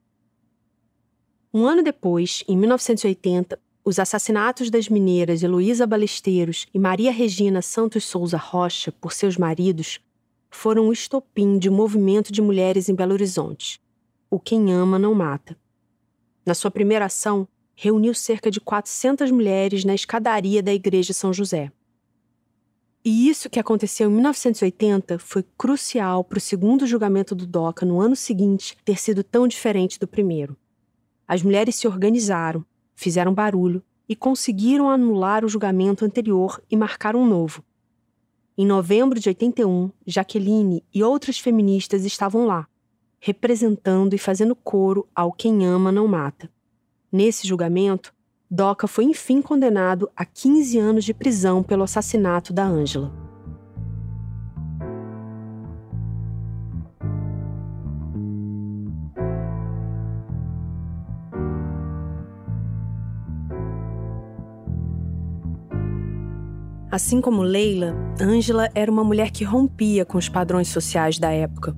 Um 1.53 1.66
ano 1.66 1.83
depois, 1.83 2.44
em 2.46 2.57
1980, 2.57 3.59
os 3.85 3.99
assassinatos 3.99 4.70
das 4.70 4.88
mineiras 4.88 5.42
Heloísa 5.42 5.87
Balesteiros 5.87 6.66
e 6.73 6.79
Maria 6.79 7.11
Regina 7.11 7.62
Santos 7.62 8.05
Souza 8.05 8.37
Rocha 8.37 8.92
por 8.92 9.12
seus 9.12 9.37
maridos 9.37 9.99
foram 10.50 10.88
o 10.88 10.92
estopim 10.92 11.58
de 11.58 11.70
um 11.70 11.74
movimento 11.74 12.32
de 12.32 12.42
mulheres 12.42 12.88
em 12.88 12.94
Belo 12.94 13.12
Horizonte. 13.12 13.80
O 14.28 14.38
Quem 14.38 14.72
Ama 14.72 14.98
Não 14.98 15.14
Mata. 15.14 15.56
Na 16.44 16.54
sua 16.54 16.70
primeira 16.70 17.06
ação, 17.06 17.46
reuniu 17.74 18.12
cerca 18.12 18.50
de 18.50 18.60
400 18.60 19.30
mulheres 19.30 19.84
na 19.84 19.94
escadaria 19.94 20.62
da 20.62 20.74
Igreja 20.74 21.12
São 21.12 21.32
José. 21.32 21.72
E 23.02 23.30
isso 23.30 23.48
que 23.48 23.58
aconteceu 23.58 24.10
em 24.10 24.12
1980 24.12 25.18
foi 25.18 25.42
crucial 25.56 26.22
para 26.22 26.36
o 26.36 26.40
segundo 26.40 26.86
julgamento 26.86 27.34
do 27.34 27.46
DOCA 27.46 27.86
no 27.86 27.98
ano 27.98 28.14
seguinte 28.14 28.76
ter 28.84 28.98
sido 28.98 29.24
tão 29.24 29.48
diferente 29.48 29.98
do 29.98 30.06
primeiro. 30.06 30.54
As 31.26 31.42
mulheres 31.42 31.76
se 31.76 31.88
organizaram, 31.88 32.62
fizeram 32.94 33.32
barulho 33.32 33.82
e 34.06 34.14
conseguiram 34.14 34.90
anular 34.90 35.44
o 35.44 35.48
julgamento 35.48 36.04
anterior 36.04 36.62
e 36.70 36.76
marcar 36.76 37.16
um 37.16 37.26
novo. 37.26 37.64
Em 38.62 38.66
novembro 38.66 39.18
de 39.18 39.27
81, 39.27 39.90
Jaqueline 40.07 40.85
e 40.92 41.03
outras 41.03 41.38
feministas 41.38 42.05
estavam 42.05 42.44
lá, 42.44 42.68
representando 43.18 44.12
e 44.12 44.18
fazendo 44.18 44.55
coro 44.55 45.09
ao 45.14 45.33
Quem 45.33 45.64
Ama 45.64 45.90
Não 45.90 46.07
Mata. 46.07 46.51
Nesse 47.11 47.49
julgamento, 47.49 48.12
Doca 48.51 48.87
foi 48.87 49.05
enfim 49.05 49.40
condenado 49.40 50.11
a 50.14 50.27
15 50.27 50.79
anos 50.79 51.07
de 51.07 51.14
prisão 51.14 51.62
pelo 51.62 51.85
assassinato 51.85 52.53
da 52.53 52.66
Ângela. 52.66 53.29
Assim 67.02 67.18
como 67.18 67.40
Leila, 67.40 67.96
Ângela 68.20 68.68
era 68.74 68.92
uma 68.92 69.02
mulher 69.02 69.30
que 69.30 69.42
rompia 69.42 70.04
com 70.04 70.18
os 70.18 70.28
padrões 70.28 70.68
sociais 70.68 71.18
da 71.18 71.30
época. 71.30 71.74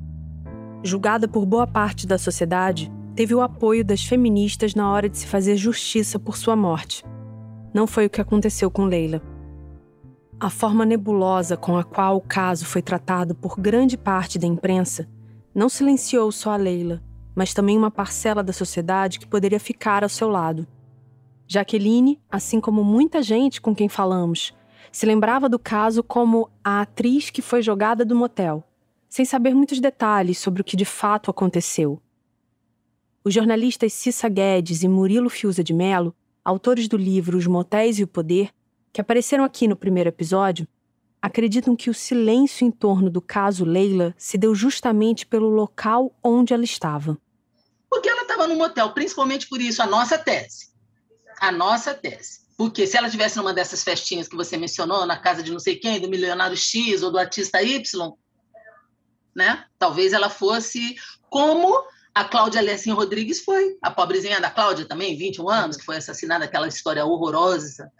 Julgada 0.82 1.28
por 1.28 1.46
boa 1.46 1.64
parte 1.64 2.08
da 2.08 2.18
sociedade, 2.18 2.90
teve 3.14 3.32
o 3.32 3.40
apoio 3.40 3.84
das 3.84 4.04
feministas 4.04 4.74
na 4.74 4.90
hora 4.90 5.08
de 5.08 5.16
se 5.16 5.28
fazer 5.28 5.56
justiça 5.56 6.18
por 6.18 6.36
sua 6.36 6.56
morte. 6.56 7.04
Não 7.72 7.86
foi 7.86 8.06
o 8.06 8.10
que 8.10 8.20
aconteceu 8.20 8.68
com 8.68 8.84
Leila. 8.84 9.22
A 10.40 10.50
forma 10.50 10.84
nebulosa 10.84 11.56
com 11.56 11.78
a 11.78 11.84
qual 11.84 12.16
o 12.16 12.20
caso 12.20 12.66
foi 12.66 12.82
tratado 12.82 13.32
por 13.32 13.56
grande 13.56 13.96
parte 13.96 14.40
da 14.40 14.46
imprensa 14.48 15.08
não 15.54 15.68
silenciou 15.68 16.32
só 16.32 16.50
a 16.50 16.56
Leila, 16.56 17.00
mas 17.32 17.54
também 17.54 17.78
uma 17.78 17.92
parcela 17.92 18.42
da 18.42 18.52
sociedade 18.52 19.20
que 19.20 19.26
poderia 19.28 19.60
ficar 19.60 20.02
ao 20.02 20.08
seu 20.08 20.28
lado. 20.28 20.66
Jaqueline, 21.46 22.20
assim 22.28 22.60
como 22.60 22.82
muita 22.82 23.22
gente 23.22 23.60
com 23.60 23.72
quem 23.72 23.88
falamos, 23.88 24.52
se 24.90 25.06
lembrava 25.06 25.48
do 25.48 25.58
caso 25.58 26.02
como 26.02 26.50
a 26.64 26.80
atriz 26.80 27.30
que 27.30 27.40
foi 27.40 27.62
jogada 27.62 28.04
do 28.04 28.16
motel, 28.16 28.64
sem 29.08 29.24
saber 29.24 29.54
muitos 29.54 29.80
detalhes 29.80 30.38
sobre 30.38 30.62
o 30.62 30.64
que 30.64 30.76
de 30.76 30.84
fato 30.84 31.30
aconteceu. 31.30 32.00
Os 33.24 33.32
jornalistas 33.32 33.92
Cissa 33.92 34.28
Guedes 34.28 34.82
e 34.82 34.88
Murilo 34.88 35.30
Fiuza 35.30 35.62
de 35.62 35.72
Mello, 35.72 36.14
autores 36.44 36.88
do 36.88 36.96
livro 36.96 37.38
Os 37.38 37.46
Motéis 37.46 37.98
e 37.98 38.02
o 38.02 38.08
Poder, 38.08 38.50
que 38.92 39.00
apareceram 39.00 39.44
aqui 39.44 39.68
no 39.68 39.76
primeiro 39.76 40.08
episódio, 40.08 40.66
acreditam 41.22 41.76
que 41.76 41.88
o 41.88 41.94
silêncio 41.94 42.66
em 42.66 42.70
torno 42.70 43.08
do 43.08 43.22
caso 43.22 43.64
Leila 43.64 44.12
se 44.18 44.36
deu 44.36 44.54
justamente 44.56 45.24
pelo 45.24 45.48
local 45.48 46.12
onde 46.22 46.52
ela 46.52 46.64
estava. 46.64 47.16
Porque 47.88 48.08
ela 48.08 48.22
estava 48.22 48.48
no 48.48 48.56
motel, 48.56 48.92
principalmente 48.92 49.48
por 49.48 49.60
isso, 49.60 49.80
a 49.80 49.86
nossa 49.86 50.18
tese. 50.18 50.72
A 51.40 51.52
nossa 51.52 51.94
tese. 51.94 52.41
Porque 52.62 52.86
se 52.86 52.96
ela 52.96 53.08
estivesse 53.08 53.36
numa 53.36 53.52
dessas 53.52 53.82
festinhas 53.82 54.28
que 54.28 54.36
você 54.36 54.56
mencionou, 54.56 55.04
na 55.04 55.18
casa 55.18 55.42
de 55.42 55.50
não 55.50 55.58
sei 55.58 55.74
quem, 55.74 55.98
do 55.98 56.08
milionário 56.08 56.56
X 56.56 57.02
ou 57.02 57.10
do 57.10 57.18
artista 57.18 57.60
Y, 57.60 57.82
né? 59.34 59.64
Talvez 59.80 60.12
ela 60.12 60.30
fosse 60.30 60.94
como 61.28 61.84
a 62.14 62.22
Cláudia 62.22 62.60
Alessim 62.60 62.92
Rodrigues 62.92 63.40
foi, 63.40 63.76
a 63.82 63.90
pobrezinha 63.90 64.40
da 64.40 64.48
Cláudia 64.48 64.86
também, 64.86 65.16
21 65.16 65.48
anos, 65.48 65.76
que 65.76 65.84
foi 65.84 65.96
assassinada, 65.96 66.44
aquela 66.44 66.68
história 66.68 67.04
horrorosa. 67.04 67.90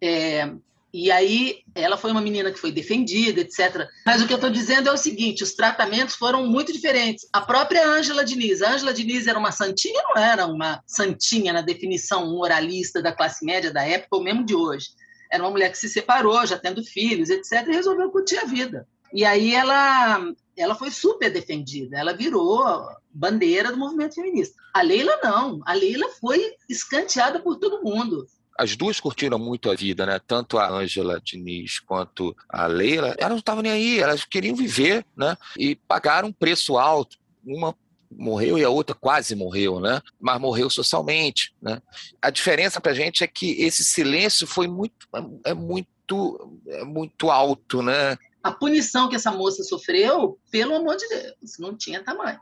É, 0.00 0.54
e 0.92 1.10
aí 1.10 1.58
ela 1.74 1.98
foi 1.98 2.10
uma 2.10 2.20
menina 2.20 2.50
que 2.50 2.58
foi 2.58 2.72
defendida, 2.72 3.40
etc. 3.40 3.86
Mas 4.06 4.22
o 4.22 4.26
que 4.26 4.32
eu 4.32 4.36
estou 4.38 4.50
dizendo 4.50 4.88
é 4.88 4.92
o 4.92 4.96
seguinte: 4.96 5.42
os 5.42 5.54
tratamentos 5.54 6.14
foram 6.14 6.46
muito 6.46 6.72
diferentes. 6.72 7.28
A 7.32 7.42
própria 7.42 7.86
Ângela 7.86 8.24
Diniz, 8.24 8.62
a 8.62 8.72
Ângela 8.72 8.94
Diniz 8.94 9.26
era 9.26 9.38
uma 9.38 9.52
santinha, 9.52 10.02
não 10.02 10.22
era 10.22 10.46
uma 10.46 10.82
santinha 10.86 11.52
na 11.52 11.60
definição 11.60 12.30
moralista 12.30 13.02
da 13.02 13.12
classe 13.12 13.44
média 13.44 13.70
da 13.70 13.84
época 13.84 14.16
ou 14.16 14.22
mesmo 14.22 14.44
de 14.44 14.54
hoje. 14.54 14.88
Era 15.30 15.42
uma 15.42 15.50
mulher 15.50 15.70
que 15.70 15.76
se 15.76 15.90
separou, 15.90 16.46
já 16.46 16.56
tendo 16.56 16.82
filhos, 16.82 17.28
etc., 17.28 17.66
e 17.68 17.72
resolveu 17.72 18.10
curtir 18.10 18.38
a 18.38 18.46
vida. 18.46 18.88
E 19.12 19.24
aí 19.24 19.54
ela, 19.54 20.20
ela 20.56 20.74
foi 20.74 20.90
super 20.90 21.30
defendida, 21.30 21.98
ela 21.98 22.14
virou 22.14 22.86
bandeira 23.10 23.70
do 23.70 23.78
movimento 23.78 24.14
feminista. 24.14 24.54
A 24.72 24.80
Leila 24.80 25.18
não, 25.22 25.60
a 25.66 25.72
Leila 25.72 26.08
foi 26.20 26.54
escanteada 26.68 27.40
por 27.40 27.56
todo 27.56 27.82
mundo. 27.82 28.26
As 28.58 28.74
duas 28.76 28.98
curtiram 28.98 29.38
muito 29.38 29.70
a 29.70 29.74
vida, 29.74 30.04
né? 30.04 30.18
Tanto 30.26 30.58
a 30.58 30.68
Ângela 30.68 31.20
Diniz 31.24 31.78
quanto 31.78 32.36
a 32.48 32.66
Leila, 32.66 33.14
elas 33.16 33.30
não 33.30 33.38
estavam 33.38 33.62
nem 33.62 33.70
aí, 33.70 34.00
elas 34.00 34.24
queriam 34.24 34.56
viver, 34.56 35.06
né? 35.16 35.36
E 35.56 35.76
pagaram 35.76 36.28
um 36.28 36.32
preço 36.32 36.76
alto. 36.76 37.16
Uma 37.46 37.72
morreu 38.10 38.58
e 38.58 38.64
a 38.64 38.70
outra 38.70 38.94
quase 38.94 39.34
morreu, 39.34 39.80
né? 39.80 40.00
Mas 40.18 40.40
morreu 40.40 40.68
socialmente, 40.68 41.54
né? 41.60 41.80
A 42.20 42.30
diferença 42.30 42.80
para 42.80 42.92
a 42.92 42.94
gente 42.94 43.22
é 43.22 43.26
que 43.26 43.62
esse 43.62 43.84
silêncio 43.84 44.46
foi 44.46 44.66
muito, 44.66 45.06
é 45.44 45.54
muito, 45.54 46.58
é 46.66 46.84
muito 46.84 47.30
alto, 47.30 47.82
né? 47.82 48.16
A 48.42 48.52
punição 48.52 49.08
que 49.08 49.16
essa 49.16 49.30
moça 49.30 49.62
sofreu, 49.62 50.38
pelo 50.50 50.74
amor 50.74 50.96
de 50.96 51.06
Deus, 51.08 51.58
não 51.58 51.76
tinha 51.76 52.02
tamanho. 52.02 52.40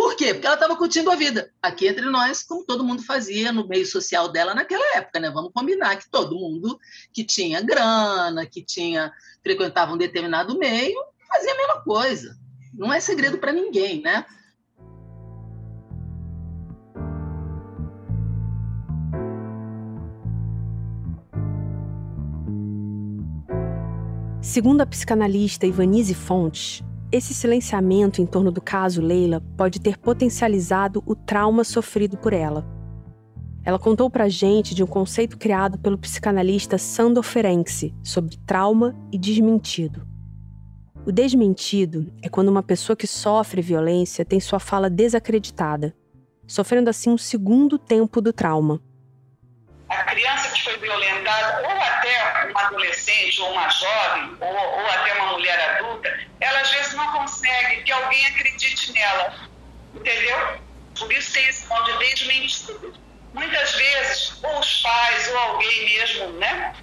Por 0.00 0.16
quê? 0.16 0.32
Porque 0.32 0.46
ela 0.46 0.54
estava 0.54 0.74
curtindo 0.78 1.10
a 1.10 1.14
vida. 1.14 1.52
Aqui 1.60 1.86
entre 1.86 2.06
nós, 2.06 2.42
como 2.42 2.64
todo 2.64 2.82
mundo 2.82 3.02
fazia 3.02 3.52
no 3.52 3.68
meio 3.68 3.84
social 3.84 4.32
dela 4.32 4.54
naquela 4.54 4.96
época, 4.96 5.20
né? 5.20 5.28
Vamos 5.30 5.52
combinar 5.52 5.94
que 5.98 6.08
todo 6.08 6.38
mundo 6.38 6.80
que 7.12 7.22
tinha 7.22 7.60
grana, 7.60 8.46
que 8.46 8.64
tinha 8.64 9.12
frequentava 9.42 9.92
um 9.92 9.98
determinado 9.98 10.58
meio, 10.58 10.98
fazia 11.28 11.52
a 11.52 11.56
mesma 11.58 11.80
coisa. 11.82 12.34
Não 12.72 12.90
é 12.90 12.98
segredo 12.98 13.36
para 13.36 13.52
ninguém, 13.52 14.00
né? 14.00 14.24
Segundo 24.40 24.80
a 24.80 24.86
psicanalista 24.86 25.66
Ivanise 25.66 26.14
Fontes, 26.14 26.82
esse 27.12 27.34
silenciamento 27.34 28.22
em 28.22 28.26
torno 28.26 28.52
do 28.52 28.60
caso 28.60 29.02
Leila 29.02 29.42
pode 29.56 29.80
ter 29.80 29.98
potencializado 29.98 31.02
o 31.04 31.16
trauma 31.16 31.64
sofrido 31.64 32.16
por 32.16 32.32
ela. 32.32 32.64
Ela 33.64 33.78
contou 33.78 34.08
pra 34.08 34.28
gente 34.28 34.74
de 34.74 34.82
um 34.82 34.86
conceito 34.86 35.36
criado 35.36 35.78
pelo 35.78 35.98
psicanalista 35.98 36.78
Sandor 36.78 37.24
Ferenczi 37.24 37.94
sobre 38.02 38.38
trauma 38.46 38.96
e 39.12 39.18
desmentido. 39.18 40.06
O 41.04 41.10
desmentido 41.10 42.12
é 42.22 42.28
quando 42.28 42.48
uma 42.48 42.62
pessoa 42.62 42.96
que 42.96 43.06
sofre 43.06 43.60
violência 43.60 44.24
tem 44.24 44.38
sua 44.38 44.60
fala 44.60 44.88
desacreditada, 44.88 45.94
sofrendo 46.46 46.90
assim 46.90 47.10
um 47.10 47.18
segundo 47.18 47.78
tempo 47.78 48.20
do 48.20 48.32
trauma. 48.32 48.80
A 49.88 50.04
criança 50.04 50.54
que 50.54 50.62
foi 50.62 50.78
violentada, 50.78 51.62
ou 51.62 51.80
até 51.80 52.50
uma 52.50 52.60
adolescente, 52.66 53.40
ou 53.42 53.50
uma 53.50 53.68
jovem, 53.68 54.36
ou, 54.40 54.48
ou 54.48 54.86
até 54.86 55.20
uma 55.20 55.32
mulher 55.32 55.76
adulta, 55.76 56.29
ela 56.40 56.60
às 56.60 56.70
vezes 56.70 56.94
não 56.94 57.12
consegue 57.12 57.82
que 57.82 57.92
alguém 57.92 58.26
acredite 58.26 58.92
nela. 58.92 59.48
Entendeu? 59.94 60.60
Por 60.98 61.12
isso 61.12 61.32
tem 61.32 61.46
esse 61.48 61.66
ponto 61.66 61.98
de 61.98 62.14
desmentido. 62.14 62.94
Muitas 63.32 63.72
vezes, 63.72 64.42
ou 64.42 64.58
os 64.58 64.82
pais, 64.82 65.28
ou 65.28 65.38
alguém 65.38 65.84
mesmo, 65.84 66.28
né? 66.32 66.74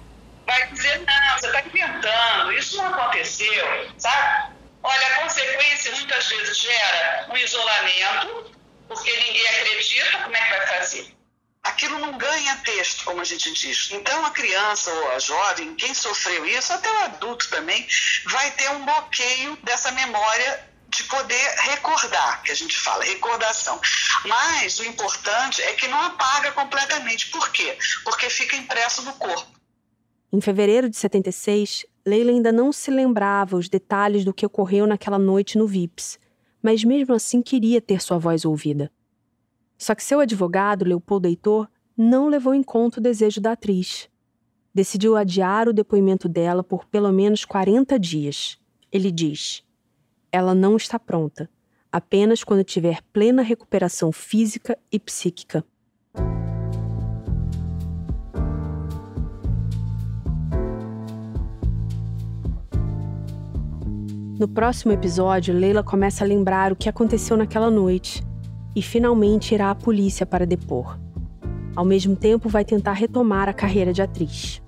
Vai 0.46 0.66
dizer, 0.68 0.98
não, 1.00 1.38
você 1.38 1.46
está 1.46 1.62
inventando, 1.62 2.52
isso 2.52 2.76
não 2.78 2.94
aconteceu, 2.94 3.92
sabe? 3.98 4.54
Olha, 4.82 5.06
a 5.06 5.14
consequência 5.20 5.92
muitas 5.92 6.26
vezes 6.26 6.58
gera 6.58 7.26
um 7.28 7.36
isolamento, 7.36 8.50
porque 8.88 9.12
ninguém 9.12 9.46
acredita, 9.48 10.18
como 10.18 10.34
é 10.34 10.40
que 10.40 10.56
vai 10.56 10.66
fazer? 10.68 11.17
Aquilo 11.68 11.98
não 11.98 12.16
ganha 12.16 12.56
texto, 12.56 13.04
como 13.04 13.20
a 13.20 13.24
gente 13.24 13.52
diz. 13.52 13.90
Então, 13.92 14.24
a 14.24 14.30
criança 14.30 14.92
ou 14.92 15.12
a 15.12 15.18
jovem, 15.18 15.74
quem 15.74 15.94
sofreu 15.94 16.44
isso, 16.46 16.72
até 16.72 16.90
o 16.90 16.98
adulto 17.04 17.48
também, 17.50 17.86
vai 18.26 18.50
ter 18.52 18.70
um 18.70 18.84
bloqueio 18.84 19.56
dessa 19.62 19.90
memória 19.92 20.68
de 20.88 21.04
poder 21.04 21.54
recordar, 21.58 22.42
que 22.42 22.50
a 22.50 22.54
gente 22.54 22.76
fala, 22.78 23.04
recordação. 23.04 23.78
Mas 24.24 24.78
o 24.80 24.84
importante 24.84 25.60
é 25.62 25.74
que 25.74 25.86
não 25.86 26.00
apaga 26.00 26.52
completamente. 26.52 27.28
Por 27.28 27.50
quê? 27.50 27.76
Porque 28.04 28.30
fica 28.30 28.56
impresso 28.56 29.02
no 29.02 29.12
corpo. 29.14 29.58
Em 30.32 30.40
fevereiro 30.40 30.88
de 30.88 30.96
76, 30.96 31.86
Leila 32.06 32.30
ainda 32.30 32.50
não 32.50 32.72
se 32.72 32.90
lembrava 32.90 33.56
os 33.56 33.68
detalhes 33.68 34.24
do 34.24 34.32
que 34.32 34.44
ocorreu 34.44 34.86
naquela 34.86 35.18
noite 35.18 35.58
no 35.58 35.66
VIPS, 35.66 36.18
mas 36.62 36.84
mesmo 36.84 37.14
assim 37.14 37.42
queria 37.42 37.80
ter 37.80 38.00
sua 38.00 38.18
voz 38.18 38.44
ouvida. 38.44 38.90
Só 39.78 39.94
que 39.94 40.02
seu 40.02 40.18
advogado, 40.18 40.84
Leopoldo 40.84 41.28
Heitor, 41.28 41.68
não 41.96 42.28
levou 42.28 42.52
em 42.52 42.64
conta 42.64 42.98
o 42.98 43.02
desejo 43.02 43.40
da 43.40 43.52
atriz. 43.52 44.08
Decidiu 44.74 45.16
adiar 45.16 45.68
o 45.68 45.72
depoimento 45.72 46.28
dela 46.28 46.64
por 46.64 46.84
pelo 46.84 47.12
menos 47.12 47.44
40 47.44 47.96
dias. 47.96 48.58
Ele 48.90 49.12
diz: 49.12 49.62
Ela 50.32 50.52
não 50.52 50.76
está 50.76 50.98
pronta, 50.98 51.48
apenas 51.92 52.42
quando 52.42 52.64
tiver 52.64 53.00
plena 53.12 53.40
recuperação 53.40 54.10
física 54.10 54.76
e 54.90 54.98
psíquica. 54.98 55.64
No 64.38 64.46
próximo 64.46 64.92
episódio, 64.92 65.52
Leila 65.52 65.82
começa 65.82 66.24
a 66.24 66.26
lembrar 66.26 66.72
o 66.72 66.76
que 66.76 66.88
aconteceu 66.88 67.36
naquela 67.36 67.70
noite 67.70 68.27
e 68.78 68.82
finalmente 68.82 69.52
irá 69.54 69.72
à 69.72 69.74
polícia 69.74 70.24
para 70.24 70.46
depor. 70.46 70.96
Ao 71.74 71.84
mesmo 71.84 72.14
tempo, 72.14 72.48
vai 72.48 72.64
tentar 72.64 72.92
retomar 72.92 73.48
a 73.48 73.52
carreira 73.52 73.92
de 73.92 74.00
atriz. 74.00 74.62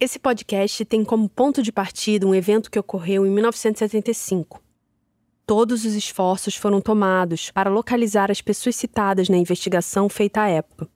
Esse 0.00 0.18
podcast 0.18 0.82
tem 0.86 1.04
como 1.04 1.28
ponto 1.28 1.62
de 1.62 1.70
partida 1.70 2.26
um 2.26 2.34
evento 2.34 2.70
que 2.70 2.78
ocorreu 2.78 3.26
em 3.26 3.30
1975. 3.30 4.62
Todos 5.46 5.84
os 5.84 5.92
esforços 5.94 6.56
foram 6.56 6.80
tomados 6.80 7.50
para 7.50 7.68
localizar 7.68 8.30
as 8.30 8.40
pessoas 8.40 8.76
citadas 8.76 9.28
na 9.28 9.36
investigação 9.36 10.08
feita 10.08 10.40
à 10.40 10.48
época, 10.48 10.88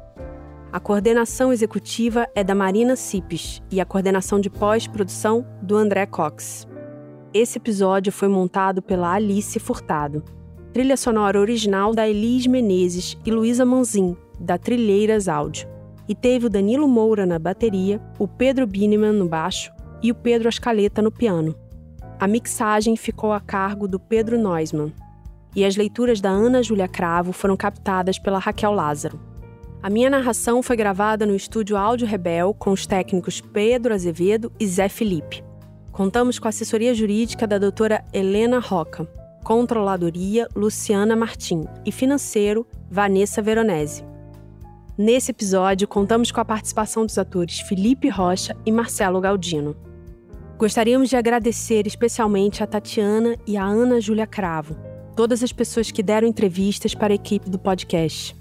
A 0.71 0.79
coordenação 0.79 1.51
executiva 1.51 2.25
é 2.33 2.41
da 2.41 2.55
Marina 2.55 2.95
Cipes 2.95 3.61
e 3.69 3.81
a 3.81 3.85
coordenação 3.85 4.39
de 4.39 4.49
pós-produção 4.49 5.45
do 5.61 5.75
André 5.75 6.05
Cox. 6.05 6.65
Esse 7.33 7.57
episódio 7.57 8.13
foi 8.13 8.29
montado 8.29 8.81
pela 8.81 9.13
Alice 9.13 9.59
Furtado. 9.59 10.23
Trilha 10.71 10.95
sonora 10.95 11.37
original 11.37 11.93
da 11.93 12.07
Elis 12.07 12.47
Menezes 12.47 13.17
e 13.25 13.29
Luísa 13.29 13.65
Manzin, 13.65 14.15
da 14.39 14.57
Trilheiras 14.57 15.27
Áudio. 15.27 15.67
E 16.09 16.15
teve 16.15 16.47
o 16.47 16.49
Danilo 16.49 16.87
Moura 16.87 17.23
na 17.25 17.37
bateria, 17.37 18.01
o 18.17 18.27
Pedro 18.27 18.65
Bineman 18.65 19.13
no 19.13 19.29
baixo 19.29 19.71
e 20.01 20.11
o 20.11 20.15
Pedro 20.15 20.49
Ascaleta 20.49 21.03
no 21.03 21.11
piano. 21.11 21.55
A 22.19 22.27
mixagem 22.27 22.97
ficou 22.97 23.31
a 23.31 23.39
cargo 23.39 23.87
do 23.87 23.99
Pedro 23.99 24.37
Neusman. 24.37 24.91
E 25.55 25.63
as 25.63 25.75
leituras 25.75 26.19
da 26.19 26.29
Ana 26.29 26.63
Júlia 26.63 26.87
Cravo 26.87 27.31
foram 27.31 27.55
captadas 27.55 28.17
pela 28.17 28.39
Raquel 28.39 28.71
Lázaro. 28.71 29.19
A 29.81 29.89
minha 29.89 30.09
narração 30.09 30.61
foi 30.61 30.75
gravada 30.75 31.25
no 31.25 31.35
estúdio 31.35 31.77
Áudio 31.77 32.07
Rebel 32.07 32.53
com 32.53 32.71
os 32.71 32.85
técnicos 32.85 33.39
Pedro 33.39 33.93
Azevedo 33.93 34.51
e 34.59 34.67
Zé 34.67 34.89
Felipe. 34.89 35.43
Contamos 35.91 36.39
com 36.39 36.47
a 36.47 36.49
assessoria 36.49 36.93
jurídica 36.93 37.45
da 37.45 37.57
doutora 37.57 38.03
Helena 38.11 38.59
Roca, 38.59 39.07
controladoria 39.43 40.47
Luciana 40.55 41.15
Martim 41.15 41.65
e 41.85 41.91
financeiro 41.91 42.65
Vanessa 42.89 43.41
Veronese. 43.41 44.08
Nesse 45.01 45.31
episódio, 45.31 45.87
contamos 45.87 46.29
com 46.29 46.41
a 46.41 46.45
participação 46.45 47.05
dos 47.05 47.17
atores 47.17 47.61
Felipe 47.61 48.09
Rocha 48.09 48.53
e 48.65 48.71
Marcelo 48.71 49.21
Galdino. 49.21 49.73
Gostaríamos 50.57 51.07
de 51.07 51.15
agradecer 51.15 51.87
especialmente 51.87 52.61
a 52.61 52.67
Tatiana 52.67 53.37
e 53.47 53.55
a 53.55 53.63
Ana 53.63 54.01
Júlia 54.01 54.27
Cravo, 54.27 54.75
todas 55.15 55.41
as 55.41 55.53
pessoas 55.53 55.89
que 55.89 56.03
deram 56.03 56.27
entrevistas 56.27 56.93
para 56.93 57.13
a 57.13 57.15
equipe 57.15 57.49
do 57.49 57.57
podcast. 57.57 58.35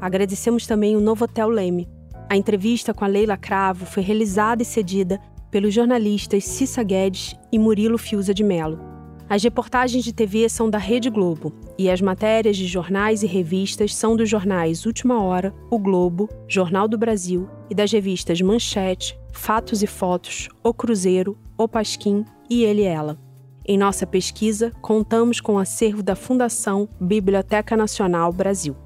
Agradecemos 0.00 0.66
também 0.66 0.96
o 0.96 1.02
Novotel 1.02 1.50
Leme. 1.50 1.86
A 2.30 2.34
entrevista 2.34 2.94
com 2.94 3.04
a 3.04 3.08
Leila 3.08 3.36
Cravo 3.36 3.84
foi 3.84 4.02
realizada 4.02 4.62
e 4.62 4.64
cedida 4.64 5.20
pelos 5.50 5.74
jornalistas 5.74 6.44
Cissa 6.44 6.82
Guedes 6.82 7.36
e 7.52 7.58
Murilo 7.58 7.98
Fiuza 7.98 8.32
de 8.32 8.42
Melo. 8.42 8.93
As 9.28 9.42
reportagens 9.42 10.04
de 10.04 10.12
TV 10.12 10.48
são 10.48 10.68
da 10.68 10.76
Rede 10.76 11.08
Globo 11.08 11.52
e 11.78 11.88
as 11.88 12.00
matérias 12.00 12.56
de 12.56 12.66
jornais 12.66 13.22
e 13.22 13.26
revistas 13.26 13.94
são 13.94 14.14
dos 14.14 14.28
jornais 14.28 14.84
Última 14.84 15.22
Hora, 15.22 15.54
O 15.70 15.78
Globo, 15.78 16.28
Jornal 16.46 16.86
do 16.86 16.98
Brasil 16.98 17.48
e 17.70 17.74
das 17.74 17.90
revistas 17.90 18.40
Manchete, 18.42 19.18
Fatos 19.32 19.82
e 19.82 19.86
Fotos, 19.86 20.48
O 20.62 20.74
Cruzeiro, 20.74 21.38
O 21.56 21.66
Pasquim 21.66 22.24
e 22.50 22.64
Ele 22.64 22.82
e 22.82 22.86
Ela. 22.86 23.18
Em 23.66 23.78
nossa 23.78 24.06
pesquisa, 24.06 24.70
contamos 24.82 25.40
com 25.40 25.54
o 25.54 25.58
acervo 25.58 26.02
da 26.02 26.14
Fundação 26.14 26.86
Biblioteca 27.00 27.74
Nacional 27.74 28.30
Brasil. 28.30 28.76